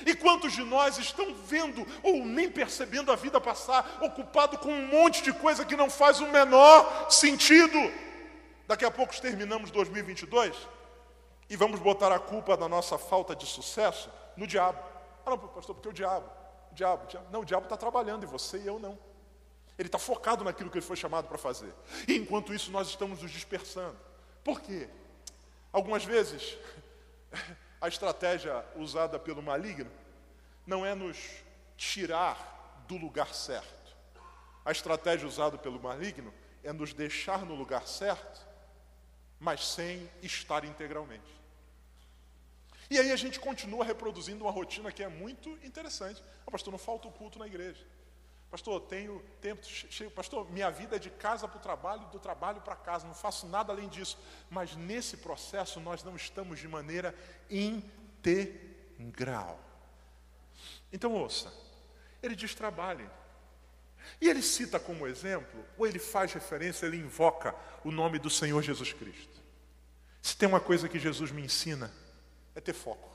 [0.05, 4.87] E quantos de nós estão vendo ou nem percebendo a vida passar, ocupado com um
[4.87, 7.77] monte de coisa que não faz o menor sentido?
[8.67, 10.55] Daqui a pouco terminamos 2022
[11.49, 14.79] e vamos botar a culpa da nossa falta de sucesso no diabo.
[15.25, 16.29] Ah, não, pastor, porque o diabo,
[16.71, 17.27] o diabo, o diabo.
[17.31, 18.97] Não, o diabo está trabalhando e você e eu não.
[19.77, 21.73] Ele está focado naquilo que ele foi chamado para fazer.
[22.07, 23.97] E enquanto isso, nós estamos nos dispersando.
[24.43, 24.89] Por quê?
[25.71, 26.57] Algumas vezes
[27.81, 29.91] a estratégia usada pelo maligno
[30.65, 31.17] não é nos
[31.77, 33.95] tirar do lugar certo.
[34.65, 38.45] A estratégia usada pelo maligno é nos deixar no lugar certo,
[39.39, 41.39] mas sem estar integralmente.
[42.89, 46.21] E aí a gente continua reproduzindo uma rotina que é muito interessante.
[46.45, 47.85] Ah, pastor, não falta o culto na igreja.
[48.49, 50.09] Pastor, tenho tempo cheio.
[50.09, 53.47] Pastor, minha vida é de casa para o trabalho, do trabalho para casa, não faço
[53.47, 54.17] nada além disso.
[54.49, 57.13] Mas nesse processo nós não estamos de maneira
[57.49, 59.59] integral.
[60.91, 61.53] Então ouça,
[62.23, 63.07] ele diz trabalhe.
[64.19, 68.61] E ele cita como exemplo, ou ele faz referência, ele invoca o nome do Senhor
[68.63, 69.39] Jesus Cristo.
[70.21, 71.93] Se tem uma coisa que Jesus me ensina,
[72.55, 73.09] é ter foco.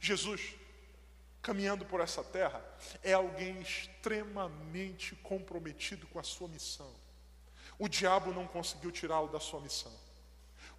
[0.00, 0.56] Jesus
[1.42, 2.62] caminhando por essa terra
[3.02, 6.90] é alguém extremamente comprometido com a sua missão.
[7.78, 9.92] O diabo não conseguiu tirá-lo da sua missão.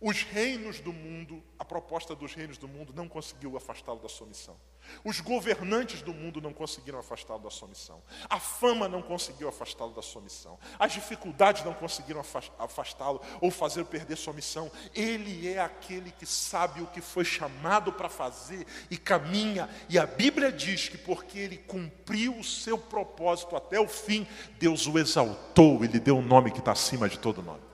[0.03, 4.25] Os reinos do mundo, a proposta dos reinos do mundo não conseguiu afastá-lo da sua
[4.25, 4.57] missão.
[5.03, 8.01] Os governantes do mundo não conseguiram afastá-lo da sua missão.
[8.27, 10.57] A fama não conseguiu afastá-lo da sua missão.
[10.79, 12.19] As dificuldades não conseguiram
[12.57, 14.71] afastá-lo ou fazer perder sua missão.
[14.95, 19.69] Ele é aquele que sabe o que foi chamado para fazer e caminha.
[19.87, 24.25] E a Bíblia diz que porque ele cumpriu o seu propósito até o fim,
[24.57, 27.70] Deus o exaltou e lhe deu um nome que está acima de todo nome.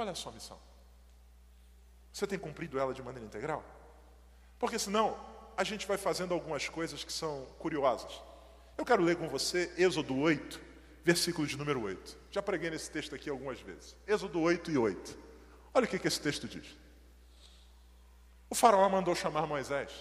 [0.00, 0.58] Qual é a sua missão?
[2.10, 3.62] Você tem cumprido ela de maneira integral?
[4.58, 5.14] Porque senão
[5.54, 8.10] a gente vai fazendo algumas coisas que são curiosas.
[8.78, 10.58] Eu quero ler com você Êxodo 8,
[11.04, 12.16] versículo de número 8.
[12.30, 13.94] Já preguei nesse texto aqui algumas vezes.
[14.06, 15.18] Êxodo 8 e 8.
[15.74, 16.74] Olha o que, que esse texto diz.
[18.48, 19.92] O faraó mandou chamar Moisés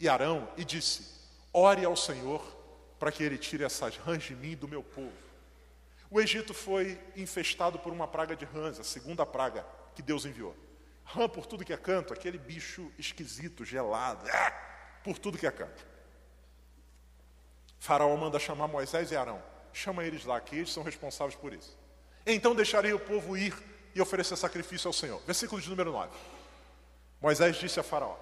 [0.00, 1.04] e Arão e disse:
[1.52, 2.42] Ore ao Senhor
[2.98, 5.25] para que ele tire essas rãs de mim e do meu povo.
[6.10, 10.54] O Egito foi infestado por uma praga de rãs, a segunda praga que Deus enviou.
[11.04, 14.50] Rã por tudo que é canto, aquele bicho esquisito, gelado, ah,
[15.02, 15.86] por tudo que é canto.
[17.78, 19.42] Faraó manda chamar Moisés e Arão.
[19.72, 21.76] Chama eles lá, que eles são responsáveis por isso.
[22.26, 23.54] Então deixarei o povo ir
[23.94, 25.20] e oferecer sacrifício ao Senhor.
[25.26, 26.10] Versículo de número 9.
[27.20, 28.16] Moisés disse a Faraó: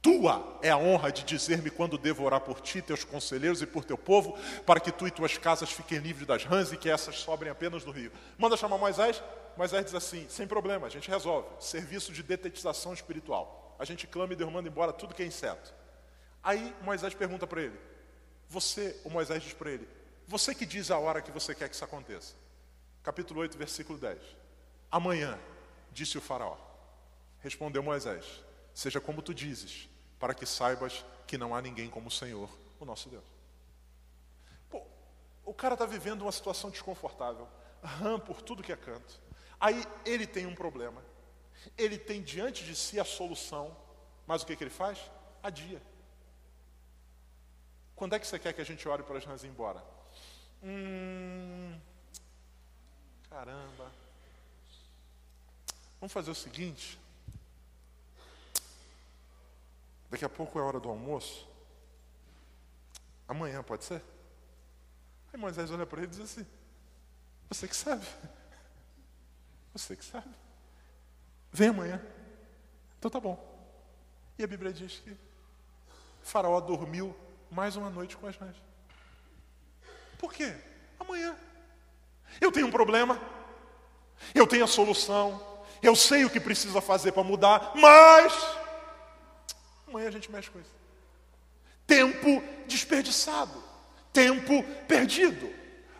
[0.00, 3.84] tua é a honra de dizer-me quando devo orar por ti, teus conselheiros e por
[3.84, 7.18] teu povo, para que tu e tuas casas fiquem livres das rãs e que essas
[7.18, 8.12] sobrem apenas no rio.
[8.36, 9.22] Manda chamar Moisés.
[9.56, 11.48] Moisés diz assim: sem problema, a gente resolve.
[11.58, 13.76] Serviço de detetização espiritual.
[13.78, 15.74] A gente clama e Deus manda embora tudo que é inseto.
[16.42, 17.78] Aí Moisés pergunta para ele:
[18.48, 19.88] Você, o Moisés diz para ele:
[20.28, 22.34] Você que diz a hora que você quer que isso aconteça.
[23.02, 24.18] Capítulo 8, versículo 10.
[24.92, 25.36] Amanhã,
[25.92, 26.56] disse o Faraó.
[27.40, 28.24] Respondeu Moisés
[28.78, 29.87] seja como tu dizes,
[30.18, 32.48] para que saibas que não há ninguém como o Senhor,
[32.80, 33.24] o nosso Deus.
[34.70, 34.82] Pô,
[35.44, 37.48] o cara está vivendo uma situação desconfortável,
[37.82, 39.20] rã por tudo que é canto.
[39.60, 41.02] Aí ele tem um problema.
[41.76, 43.76] Ele tem diante de si a solução,
[44.26, 44.98] mas o que, que ele faz?
[45.42, 45.82] Adia.
[47.94, 49.82] Quando é que você quer que a gente ore para as rãs ir embora?
[50.62, 51.78] Hum,
[53.28, 53.90] caramba.
[56.00, 56.98] Vamos fazer o seguinte.
[60.10, 61.48] Daqui a pouco é hora do almoço.
[63.26, 64.02] Amanhã pode ser?
[65.32, 66.46] Aí Moisés olha para ele e diz assim:
[67.48, 68.06] Você que sabe.
[69.72, 70.34] Você que sabe.
[71.52, 72.02] Vem amanhã.
[72.98, 73.38] Então tá bom.
[74.38, 75.16] E a Bíblia diz que
[76.22, 77.14] Faraó dormiu
[77.50, 78.36] mais uma noite com as.
[80.18, 80.54] Por quê?
[80.98, 81.36] Amanhã.
[82.40, 83.20] Eu tenho um problema.
[84.34, 85.64] Eu tenho a solução.
[85.82, 88.32] Eu sei o que precisa fazer para mudar, mas
[89.88, 90.70] amanhã a gente mexe com isso.
[91.86, 93.62] Tempo desperdiçado,
[94.12, 95.50] tempo perdido.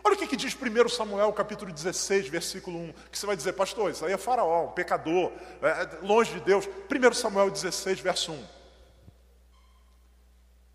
[0.05, 3.53] Olha o que, que diz 1 Samuel, capítulo 16, versículo 1, que você vai dizer,
[3.55, 6.67] pastor, isso aí é faraó, um pecador, é, é longe de Deus.
[6.67, 8.47] 1 Samuel 16, verso 1.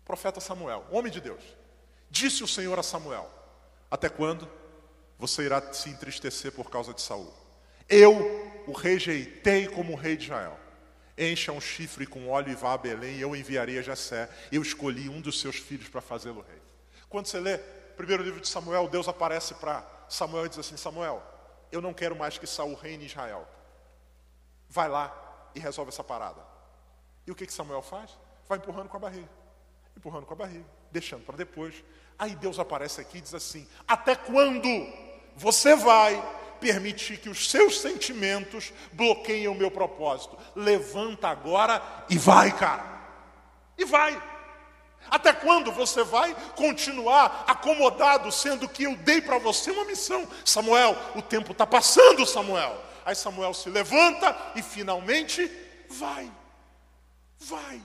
[0.04, 1.42] Profeta Samuel, homem de Deus,
[2.10, 3.28] disse o Senhor a Samuel:
[3.90, 4.48] Até quando
[5.18, 7.32] você irá se entristecer por causa de Saul?
[7.88, 8.14] Eu
[8.66, 10.58] o rejeitei como rei de Israel.
[11.16, 14.28] Encha um chifre com óleo e vá a Belém, e eu enviarei a Jessé.
[14.50, 16.60] Eu escolhi um dos seus filhos para fazê-lo rei.
[17.08, 20.76] Quando você lê o primeiro livro de Samuel, Deus aparece para Samuel e diz assim:
[20.76, 21.22] Samuel,
[21.70, 23.48] eu não quero mais que Saul reine em Israel.
[24.68, 25.12] Vai lá
[25.54, 26.40] e resolve essa parada.
[27.26, 28.10] E o que, que Samuel faz?
[28.48, 29.30] Vai empurrando com a barriga.
[29.96, 31.84] Empurrando com a barriga, deixando para depois.
[32.18, 34.68] Aí Deus aparece aqui e diz assim: Até quando
[35.36, 36.20] você vai
[36.64, 40.38] permitir que os seus sentimentos bloqueiem o meu propósito.
[40.56, 42.82] Levanta agora e vai, cara.
[43.76, 44.20] E vai.
[45.10, 50.26] Até quando você vai continuar acomodado, sendo que eu dei para você uma missão?
[50.42, 52.82] Samuel, o tempo está passando, Samuel.
[53.04, 55.50] Aí Samuel se levanta e finalmente
[55.90, 56.32] vai.
[57.40, 57.82] Vai.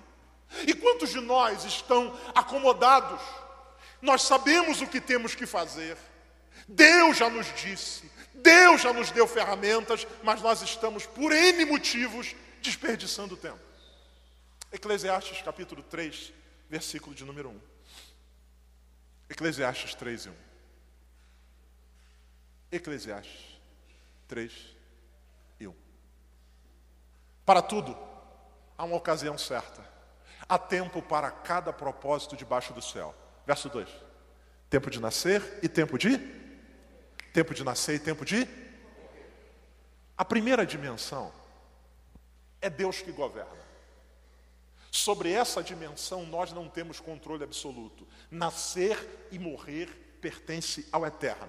[0.66, 3.20] E quantos de nós estão acomodados?
[4.02, 5.98] Nós sabemos o que temos que fazer.
[6.66, 8.10] Deus já nos disse,
[8.42, 13.60] Deus já nos deu ferramentas, mas nós estamos, por N motivos, desperdiçando o tempo.
[14.72, 16.32] Eclesiastes capítulo 3,
[16.70, 17.62] versículo de número 1.
[19.30, 20.34] Eclesiastes 3 e 1.
[22.72, 23.60] Eclesiastes
[24.28, 24.52] 3
[25.60, 25.76] e 1.
[27.46, 27.98] Para tudo,
[28.78, 29.88] há uma ocasião certa.
[30.48, 33.16] Há tempo para cada propósito debaixo do céu.
[33.46, 33.90] Verso 2.
[34.70, 36.18] Tempo de nascer e tempo de
[37.40, 38.46] Tempo de nascer e tempo de.
[40.18, 41.32] A primeira dimensão
[42.62, 43.66] é Deus que governa.
[44.92, 48.06] Sobre essa dimensão nós não temos controle absoluto.
[48.30, 48.98] Nascer
[49.32, 49.88] e morrer
[50.20, 51.48] pertence ao eterno.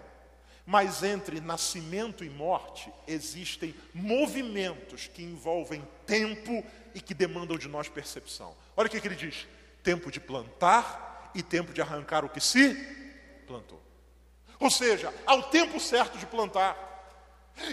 [0.64, 7.88] Mas entre nascimento e morte existem movimentos que envolvem tempo e que demandam de nós
[7.88, 8.56] percepção.
[8.76, 9.44] Olha o que, ele diz:
[9.82, 12.76] tempo de plantar e tempo de arrancar o que se
[13.44, 13.89] plantou.
[14.60, 16.76] Ou seja, há o tempo certo de plantar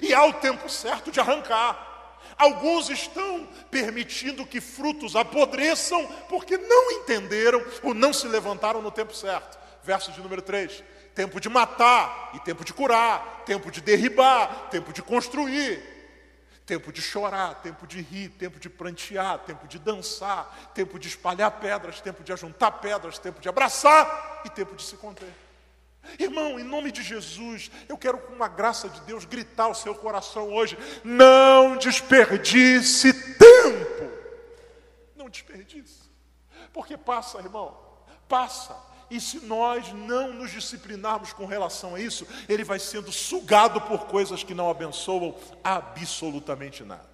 [0.01, 1.85] e há o tempo certo de arrancar.
[2.37, 9.13] Alguns estão permitindo que frutos apodreçam porque não entenderam ou não se levantaram no tempo
[9.13, 9.57] certo.
[9.83, 14.93] Verso de número 3: tempo de matar e tempo de curar, tempo de derribar, tempo
[14.93, 15.81] de construir,
[16.65, 21.51] tempo de chorar, tempo de rir, tempo de prantear, tempo de dançar, tempo de espalhar
[21.51, 25.46] pedras, tempo de ajuntar pedras, tempo de abraçar e tempo de se conter.
[26.19, 29.93] Irmão, em nome de Jesus, eu quero com uma graça de Deus gritar ao seu
[29.93, 34.11] coração hoje: não desperdice tempo.
[35.15, 36.09] Não desperdice.
[36.73, 37.77] Porque passa, irmão,
[38.27, 38.75] passa.
[39.09, 44.05] E se nós não nos disciplinarmos com relação a isso, ele vai sendo sugado por
[44.07, 47.07] coisas que não abençoam absolutamente nada.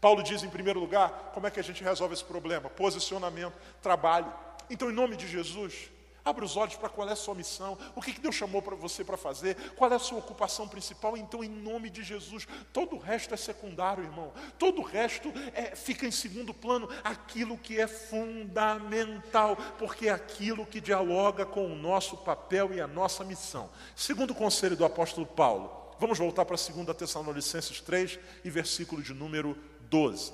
[0.00, 2.68] Paulo diz, em primeiro lugar, como é que a gente resolve esse problema?
[2.68, 4.32] Posicionamento, trabalho.
[4.70, 5.90] Então, em nome de Jesus,
[6.24, 9.04] Abra os olhos para qual é a sua missão, o que Deus chamou para você
[9.04, 11.16] para fazer, qual é a sua ocupação principal.
[11.16, 14.32] Então, em nome de Jesus, todo o resto é secundário, irmão.
[14.58, 16.88] Todo o resto é, fica em segundo plano.
[17.02, 22.86] Aquilo que é fundamental, porque é aquilo que dialoga com o nosso papel e a
[22.86, 23.70] nossa missão.
[23.96, 29.14] Segundo o conselho do apóstolo Paulo, vamos voltar para 2 Tessalonicenses 3 e versículo de
[29.14, 30.32] número 12.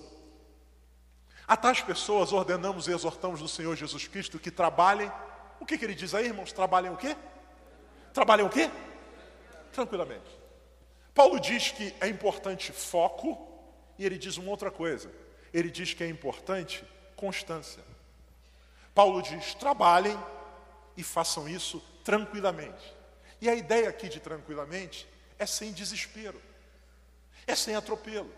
[1.47, 5.12] A tais pessoas ordenamos e exortamos do Senhor Jesus Cristo que trabalhem
[5.61, 6.53] o que, que ele diz aí, irmãos?
[6.53, 7.17] Trabalhem o quê?
[8.13, 8.71] Trabalhem o quê?
[9.73, 10.39] Tranquilamente.
[11.15, 13.49] Paulo diz que é importante foco
[13.99, 15.11] e ele diz uma outra coisa.
[15.53, 16.85] Ele diz que é importante
[17.17, 17.83] constância.
[18.95, 20.19] Paulo diz: trabalhem
[20.97, 22.95] e façam isso tranquilamente.
[23.41, 26.41] E a ideia aqui de tranquilamente é sem desespero,
[27.47, 28.33] é sem atropelo,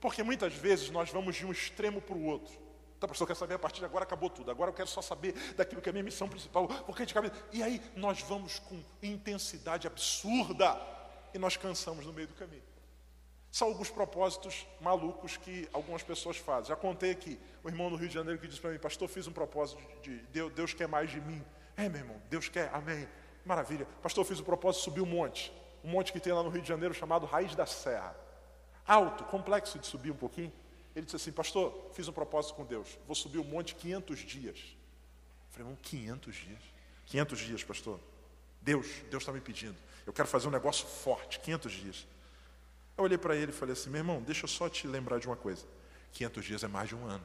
[0.00, 2.65] porque muitas vezes nós vamos de um extremo para o outro.
[2.96, 4.50] Então, pastor, quer saber a partir de agora acabou tudo.
[4.50, 6.66] Agora eu quero só saber daquilo que é a minha missão principal.
[6.66, 7.34] Porque de cabeça.
[7.52, 10.80] E aí nós vamos com intensidade absurda
[11.34, 12.62] e nós cansamos no meio do caminho.
[13.50, 16.68] São alguns propósitos malucos que algumas pessoas fazem.
[16.68, 19.26] Já contei aqui, o irmão do Rio de Janeiro que disse para mim, pastor, fiz
[19.26, 21.42] um propósito de, de Deus quer mais de mim.
[21.76, 23.06] É, meu irmão, Deus quer, amém.
[23.44, 23.86] Maravilha.
[24.02, 25.52] Pastor, fiz o propósito de subir um monte.
[25.84, 28.16] Um monte que tem lá no Rio de Janeiro chamado Raiz da Serra.
[28.86, 30.52] Alto, complexo de subir um pouquinho.
[30.96, 32.98] Ele disse assim, pastor, fiz um propósito com Deus.
[33.06, 34.58] Vou subir um monte 500 dias.
[34.58, 36.62] Eu falei, irmão, 500 dias?
[37.04, 38.00] 500 dias, pastor.
[38.62, 39.76] Deus, Deus está me pedindo.
[40.06, 42.06] Eu quero fazer um negócio forte, 500 dias.
[42.96, 45.26] Eu olhei para ele e falei assim: meu irmão, deixa eu só te lembrar de
[45.26, 45.66] uma coisa.
[46.12, 47.24] 500 dias é mais de um ano.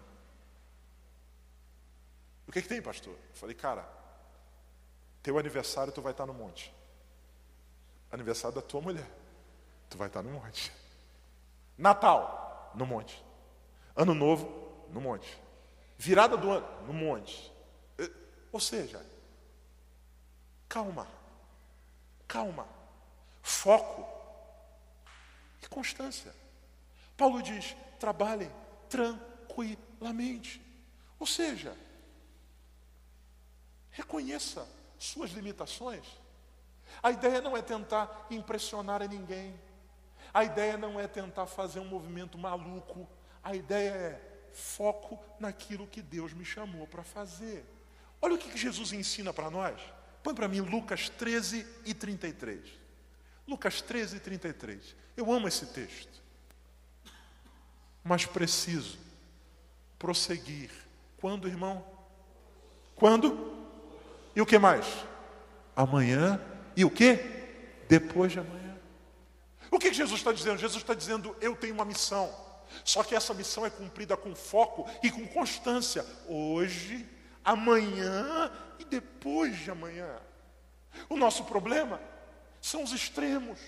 [2.45, 3.13] O que, que tem, pastor?
[3.13, 3.87] Eu falei, cara,
[5.23, 6.73] teu aniversário tu vai estar no monte.
[8.11, 9.09] Aniversário da tua mulher,
[9.89, 10.73] tu vai estar no monte.
[11.77, 13.30] Natal, no monte.
[14.01, 15.39] Ano novo, no monte.
[15.95, 17.53] Virada do ano, no monte.
[18.51, 18.99] Ou seja,
[20.67, 21.07] calma,
[22.27, 22.67] calma,
[23.43, 24.03] foco
[25.61, 26.33] e constância.
[27.15, 28.51] Paulo diz: trabalhem
[28.89, 30.59] tranquilamente.
[31.19, 31.77] Ou seja,
[33.91, 36.07] reconheça suas limitações.
[37.03, 39.61] A ideia não é tentar impressionar a ninguém.
[40.33, 43.07] A ideia não é tentar fazer um movimento maluco.
[43.43, 47.65] A ideia é foco naquilo que Deus me chamou para fazer.
[48.21, 49.81] Olha o que Jesus ensina para nós.
[50.21, 52.59] Põe para mim Lucas 13 e 33.
[53.47, 54.95] Lucas 13, 33.
[55.17, 56.21] Eu amo esse texto.
[58.03, 58.97] Mas preciso
[59.97, 60.71] prosseguir.
[61.17, 61.85] Quando, irmão?
[62.95, 63.67] Quando?
[64.35, 64.85] E o que mais?
[65.75, 66.39] Amanhã.
[66.75, 67.19] E o que?
[67.89, 68.77] Depois de amanhã.
[69.69, 70.57] O que Jesus está dizendo?
[70.57, 72.33] Jesus está dizendo: eu tenho uma missão.
[72.83, 76.05] Só que essa missão é cumprida com foco e com constância.
[76.27, 77.07] Hoje,
[77.43, 80.17] amanhã e depois de amanhã.
[81.09, 81.99] O nosso problema
[82.61, 83.59] são os extremos.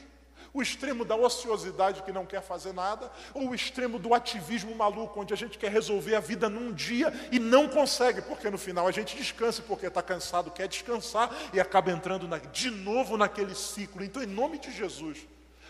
[0.54, 5.20] O extremo da ociosidade que não quer fazer nada, ou o extremo do ativismo maluco,
[5.20, 8.88] onde a gente quer resolver a vida num dia e não consegue, porque no final
[8.88, 13.56] a gente descansa, porque está cansado, quer descansar e acaba entrando na, de novo naquele
[13.56, 14.04] ciclo.
[14.04, 15.26] Então, em nome de Jesus,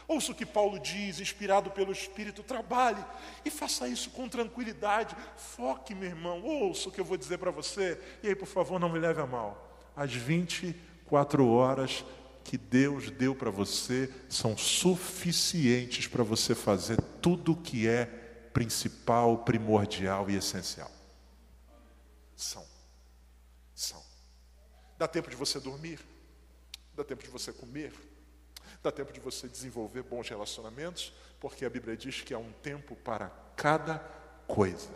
[0.07, 3.03] ouça o que Paulo diz, inspirado pelo Espírito, trabalhe
[3.43, 5.15] e faça isso com tranquilidade.
[5.37, 8.79] Foque, meu irmão, ouça o que eu vou dizer para você, e aí, por favor,
[8.79, 9.91] não me leve a mal.
[9.95, 12.03] Às 24 horas
[12.43, 18.05] que Deus deu para você são suficientes para você fazer tudo o que é
[18.53, 20.91] principal, primordial e essencial.
[22.35, 22.65] São.
[23.73, 24.03] São.
[24.97, 25.99] Dá tempo de você dormir,
[26.95, 27.93] dá tempo de você comer,
[28.83, 32.95] dá tempo de você desenvolver bons relacionamentos, porque a Bíblia diz que há um tempo
[32.97, 33.97] para cada
[34.45, 34.91] coisa.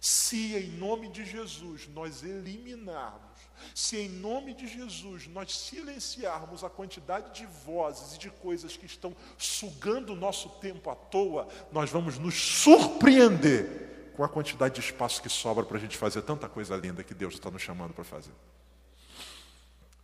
[0.00, 3.36] Se em nome de Jesus nós eliminarmos
[3.74, 8.86] se em nome de Jesus nós silenciarmos a quantidade de vozes e de coisas que
[8.86, 14.80] estão sugando o nosso tempo à toa, nós vamos nos surpreender com a quantidade de
[14.80, 17.92] espaço que sobra para a gente fazer tanta coisa linda que Deus está nos chamando
[17.92, 18.32] para fazer.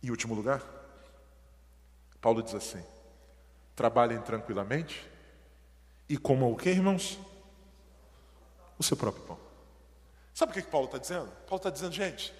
[0.01, 0.61] Em último lugar,
[2.21, 2.83] Paulo diz assim:
[3.75, 5.09] trabalhem tranquilamente
[6.07, 7.19] e comam o que, irmãos?
[8.77, 9.39] O seu próprio pão.
[10.33, 11.27] Sabe o que, que Paulo está dizendo?
[11.47, 12.33] Paulo está dizendo, gente,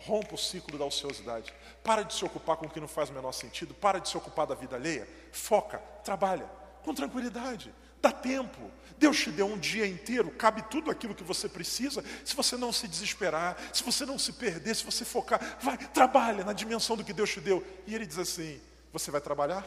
[0.00, 1.52] Rompa o ciclo da ociosidade.
[1.84, 3.74] Para de se ocupar com o que não faz o menor sentido.
[3.74, 5.06] Para de se ocupar da vida alheia.
[5.30, 6.50] Foca, trabalha
[6.82, 7.72] com tranquilidade.
[8.00, 8.70] Dá tempo.
[8.96, 12.02] Deus te deu um dia inteiro, cabe tudo aquilo que você precisa.
[12.24, 16.44] Se você não se desesperar, se você não se perder, se você focar, vai, trabalha
[16.44, 17.64] na dimensão do que Deus te deu.
[17.86, 18.60] E ele diz assim:
[18.92, 19.66] você vai trabalhar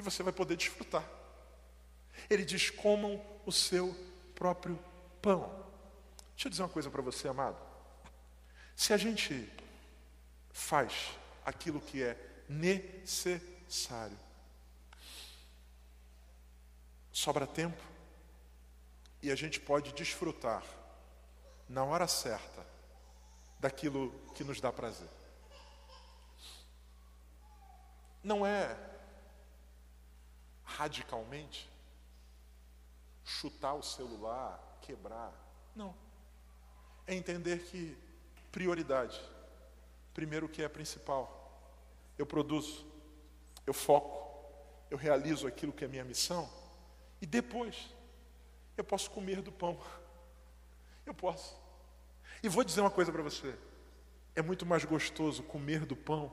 [0.00, 1.04] e você vai poder desfrutar.
[2.28, 3.94] Ele diz: comam o seu
[4.34, 4.78] próprio
[5.22, 5.42] pão.
[6.34, 7.58] Deixa eu dizer uma coisa para você, amado.
[8.74, 9.48] Se a gente
[10.52, 11.10] faz
[11.44, 12.16] aquilo que é
[12.48, 14.18] necessário,
[17.12, 17.82] sobra tempo
[19.22, 20.64] e a gente pode desfrutar
[21.68, 22.66] na hora certa
[23.58, 25.08] daquilo que nos dá prazer.
[28.24, 28.89] Não é
[30.76, 31.70] radicalmente
[33.24, 35.32] chutar o celular, quebrar.
[35.74, 35.94] Não.
[37.06, 37.96] É entender que
[38.50, 39.20] Prioridade.
[40.12, 41.38] Primeiro o que é principal.
[42.18, 42.84] Eu produzo,
[43.66, 44.44] eu foco,
[44.90, 46.50] eu realizo aquilo que é minha missão.
[47.20, 47.94] E depois,
[48.76, 49.78] eu posso comer do pão.
[51.06, 51.58] Eu posso.
[52.40, 53.56] E vou dizer uma coisa para você:
[54.36, 56.30] é muito mais gostoso comer do pão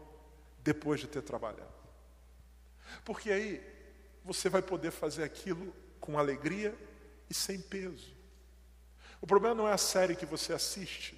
[0.60, 1.74] depois de ter trabalhado.
[3.04, 3.77] Porque aí
[4.28, 6.76] você vai poder fazer aquilo com alegria
[7.30, 8.14] e sem peso.
[9.22, 11.18] O problema não é a série que você assiste,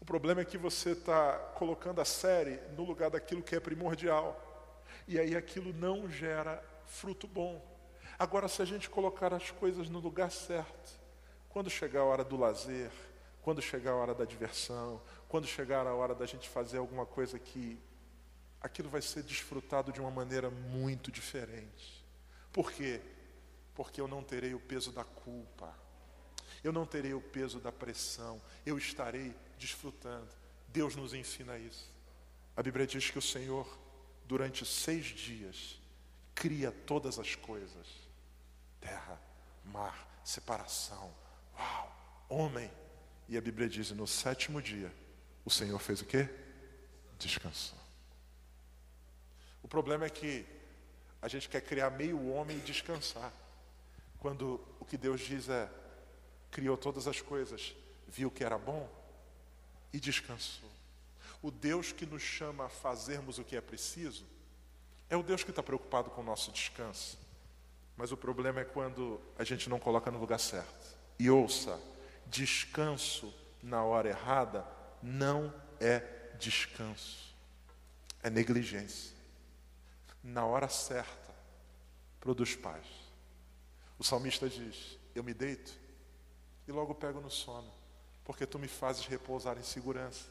[0.00, 4.36] o problema é que você está colocando a série no lugar daquilo que é primordial.
[5.06, 7.64] E aí aquilo não gera fruto bom.
[8.18, 11.00] Agora, se a gente colocar as coisas no lugar certo,
[11.48, 12.90] quando chegar a hora do lazer,
[13.42, 17.38] quando chegar a hora da diversão, quando chegar a hora da gente fazer alguma coisa
[17.38, 17.78] que
[18.60, 22.01] aquilo vai ser desfrutado de uma maneira muito diferente.
[22.52, 23.00] Por quê?
[23.74, 25.74] Porque eu não terei o peso da culpa,
[26.62, 30.28] eu não terei o peso da pressão, eu estarei desfrutando.
[30.68, 31.90] Deus nos ensina isso.
[32.56, 33.66] A Bíblia diz que o Senhor,
[34.26, 35.80] durante seis dias,
[36.34, 37.86] cria todas as coisas:
[38.80, 39.20] terra,
[39.64, 41.12] mar, separação,
[41.58, 42.70] uau, homem.
[43.28, 44.92] E a Bíblia diz: no sétimo dia,
[45.44, 46.28] o Senhor fez o quê?
[47.18, 47.78] Descansou.
[49.62, 50.44] O problema é que
[51.22, 53.32] a gente quer criar meio homem e descansar.
[54.18, 55.70] Quando o que Deus diz é:
[56.50, 57.74] criou todas as coisas,
[58.08, 58.88] viu que era bom
[59.92, 60.68] e descansou.
[61.40, 64.24] O Deus que nos chama a fazermos o que é preciso
[65.08, 67.18] é o Deus que está preocupado com o nosso descanso.
[67.96, 70.96] Mas o problema é quando a gente não coloca no lugar certo.
[71.18, 71.80] E ouça,
[72.26, 74.66] descanso na hora errada
[75.02, 76.00] não é
[76.38, 77.34] descanso,
[78.22, 79.21] é negligência.
[80.22, 81.34] Na hora certa,
[82.20, 82.86] produz paz.
[83.98, 85.72] O salmista diz: Eu me deito
[86.68, 87.72] e logo pego no sono,
[88.24, 90.26] porque tu me fazes repousar em segurança.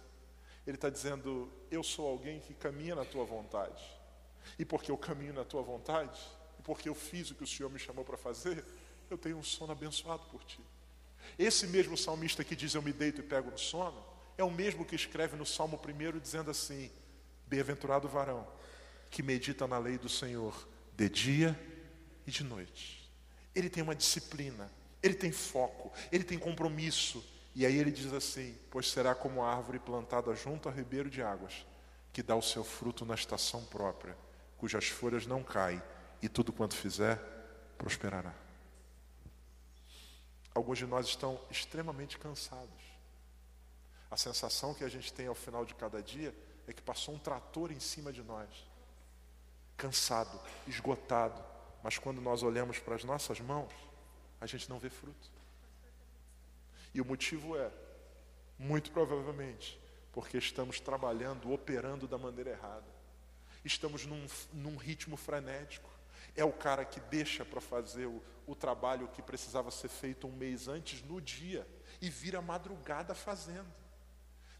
[0.66, 3.84] Ele está dizendo: Eu sou alguém que caminha na tua vontade,
[4.58, 6.22] e porque eu caminho na tua vontade,
[6.58, 8.64] e porque eu fiz o que o Senhor me chamou para fazer,
[9.10, 10.62] eu tenho um sono abençoado por ti.
[11.38, 14.02] Esse mesmo salmista que diz: Eu me deito e pego no sono,
[14.38, 16.90] é o mesmo que escreve no Salmo 1 dizendo assim:
[17.46, 18.48] Bem-aventurado o varão
[19.12, 21.60] que medita na lei do Senhor de dia
[22.26, 23.12] e de noite.
[23.54, 24.72] Ele tem uma disciplina,
[25.04, 27.24] ele tem foco, ele tem compromisso.
[27.54, 31.22] E aí ele diz assim: Pois será como a árvore plantada junto a ribeiro de
[31.22, 31.66] águas,
[32.14, 34.18] que dá o seu fruto na estação própria,
[34.58, 35.82] cujas folhas não caem,
[36.22, 37.18] e tudo quanto fizer
[37.78, 38.34] prosperará.
[40.56, 42.92] Alguns de nós estão extremamente cansados.
[44.10, 46.34] A sensação que a gente tem ao final de cada dia
[46.68, 48.71] é que passou um trator em cima de nós.
[49.82, 51.44] Cansado, esgotado.
[51.82, 53.74] Mas quando nós olhamos para as nossas mãos,
[54.40, 55.32] a gente não vê fruto.
[56.94, 57.72] E o motivo é,
[58.60, 59.80] muito provavelmente,
[60.12, 62.86] porque estamos trabalhando, operando da maneira errada.
[63.66, 65.90] Estamos num, num ritmo frenético.
[66.36, 70.32] É o cara que deixa para fazer o, o trabalho que precisava ser feito um
[70.32, 71.68] mês antes, no dia,
[72.00, 73.74] e vira madrugada fazendo.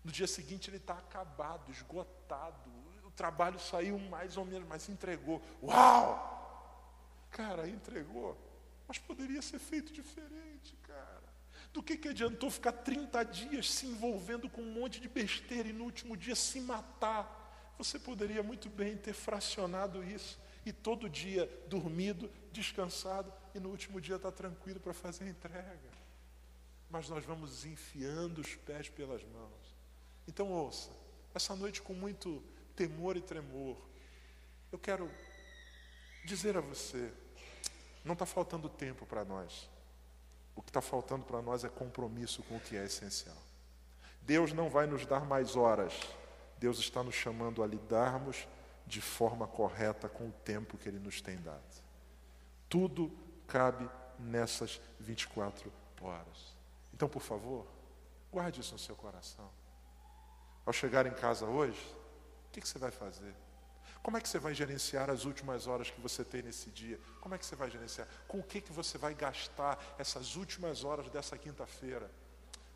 [0.04, 2.72] No dia seguinte ele está acabado, esgotado.
[3.12, 5.42] O trabalho saiu mais ou menos, mas entregou.
[5.62, 7.28] Uau!
[7.30, 8.38] Cara, entregou.
[8.88, 11.22] Mas poderia ser feito diferente, cara.
[11.74, 15.74] Do que, que adiantou ficar 30 dias se envolvendo com um monte de besteira e
[15.74, 17.74] no último dia se matar?
[17.78, 24.00] Você poderia muito bem ter fracionado isso e todo dia dormido, descansado e no último
[24.00, 25.92] dia estar tá tranquilo para fazer a entrega.
[26.90, 29.76] Mas nós vamos enfiando os pés pelas mãos.
[30.28, 30.92] Então ouça,
[31.34, 32.44] essa noite com muito
[32.76, 33.78] temor e tremor,
[34.72, 35.10] eu quero
[36.26, 37.12] dizer a você,
[38.04, 39.70] não está faltando tempo para nós.
[40.56, 43.38] O que está faltando para nós é compromisso com o que é essencial.
[44.22, 45.94] Deus não vai nos dar mais horas.
[46.58, 48.48] Deus está nos chamando a lidarmos
[48.86, 51.62] de forma correta com o tempo que Ele nos tem dado.
[52.70, 53.12] Tudo
[53.48, 56.56] cabe nessas 24 horas.
[56.94, 57.66] Então, por favor,
[58.32, 59.50] guarde isso no seu coração.
[60.66, 61.80] Ao chegar em casa hoje,
[62.52, 63.34] o que, você vai fazer?
[64.04, 67.00] Como é que você vai gerenciar as últimas horas que você tem nesse dia?
[67.22, 68.08] Como é que você vai gerenciar?
[68.28, 72.12] Com o que, que você vai gastar essas últimas horas dessa quinta-feira?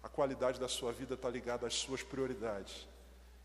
[0.02, 2.88] A qualidade da sua vida está ligada às suas prioridades.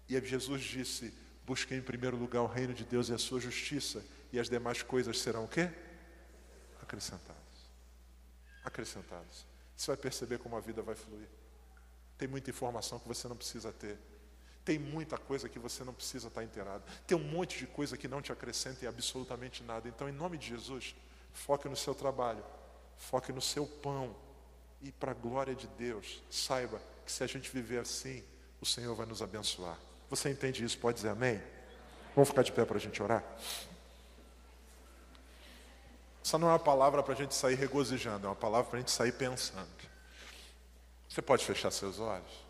[0.08, 1.12] E Jesus disse:
[1.44, 4.82] Busque em primeiro lugar o reino de Deus e a sua justiça, e as demais
[4.82, 5.70] coisas serão o quê?
[6.82, 7.70] Acrescentadas.
[8.62, 9.46] Acrescentadas.
[9.76, 11.28] Você vai perceber como a vida vai fluir.
[12.18, 13.98] Tem muita informação que você não precisa ter.
[14.70, 16.84] Tem muita coisa que você não precisa estar inteirado.
[17.04, 19.88] Tem um monte de coisa que não te acrescenta em absolutamente nada.
[19.88, 20.94] Então, em nome de Jesus,
[21.32, 22.44] foque no seu trabalho,
[22.96, 24.14] foque no seu pão.
[24.80, 28.22] E para a glória de Deus, saiba que se a gente viver assim,
[28.60, 29.76] o Senhor vai nos abençoar.
[30.08, 30.78] Você entende isso?
[30.78, 31.42] Pode dizer amém?
[32.14, 33.24] Vamos ficar de pé para a gente orar?
[36.24, 38.80] Essa não é uma palavra para a gente sair regozijando, é uma palavra para a
[38.82, 39.66] gente sair pensando.
[41.08, 42.49] Você pode fechar seus olhos?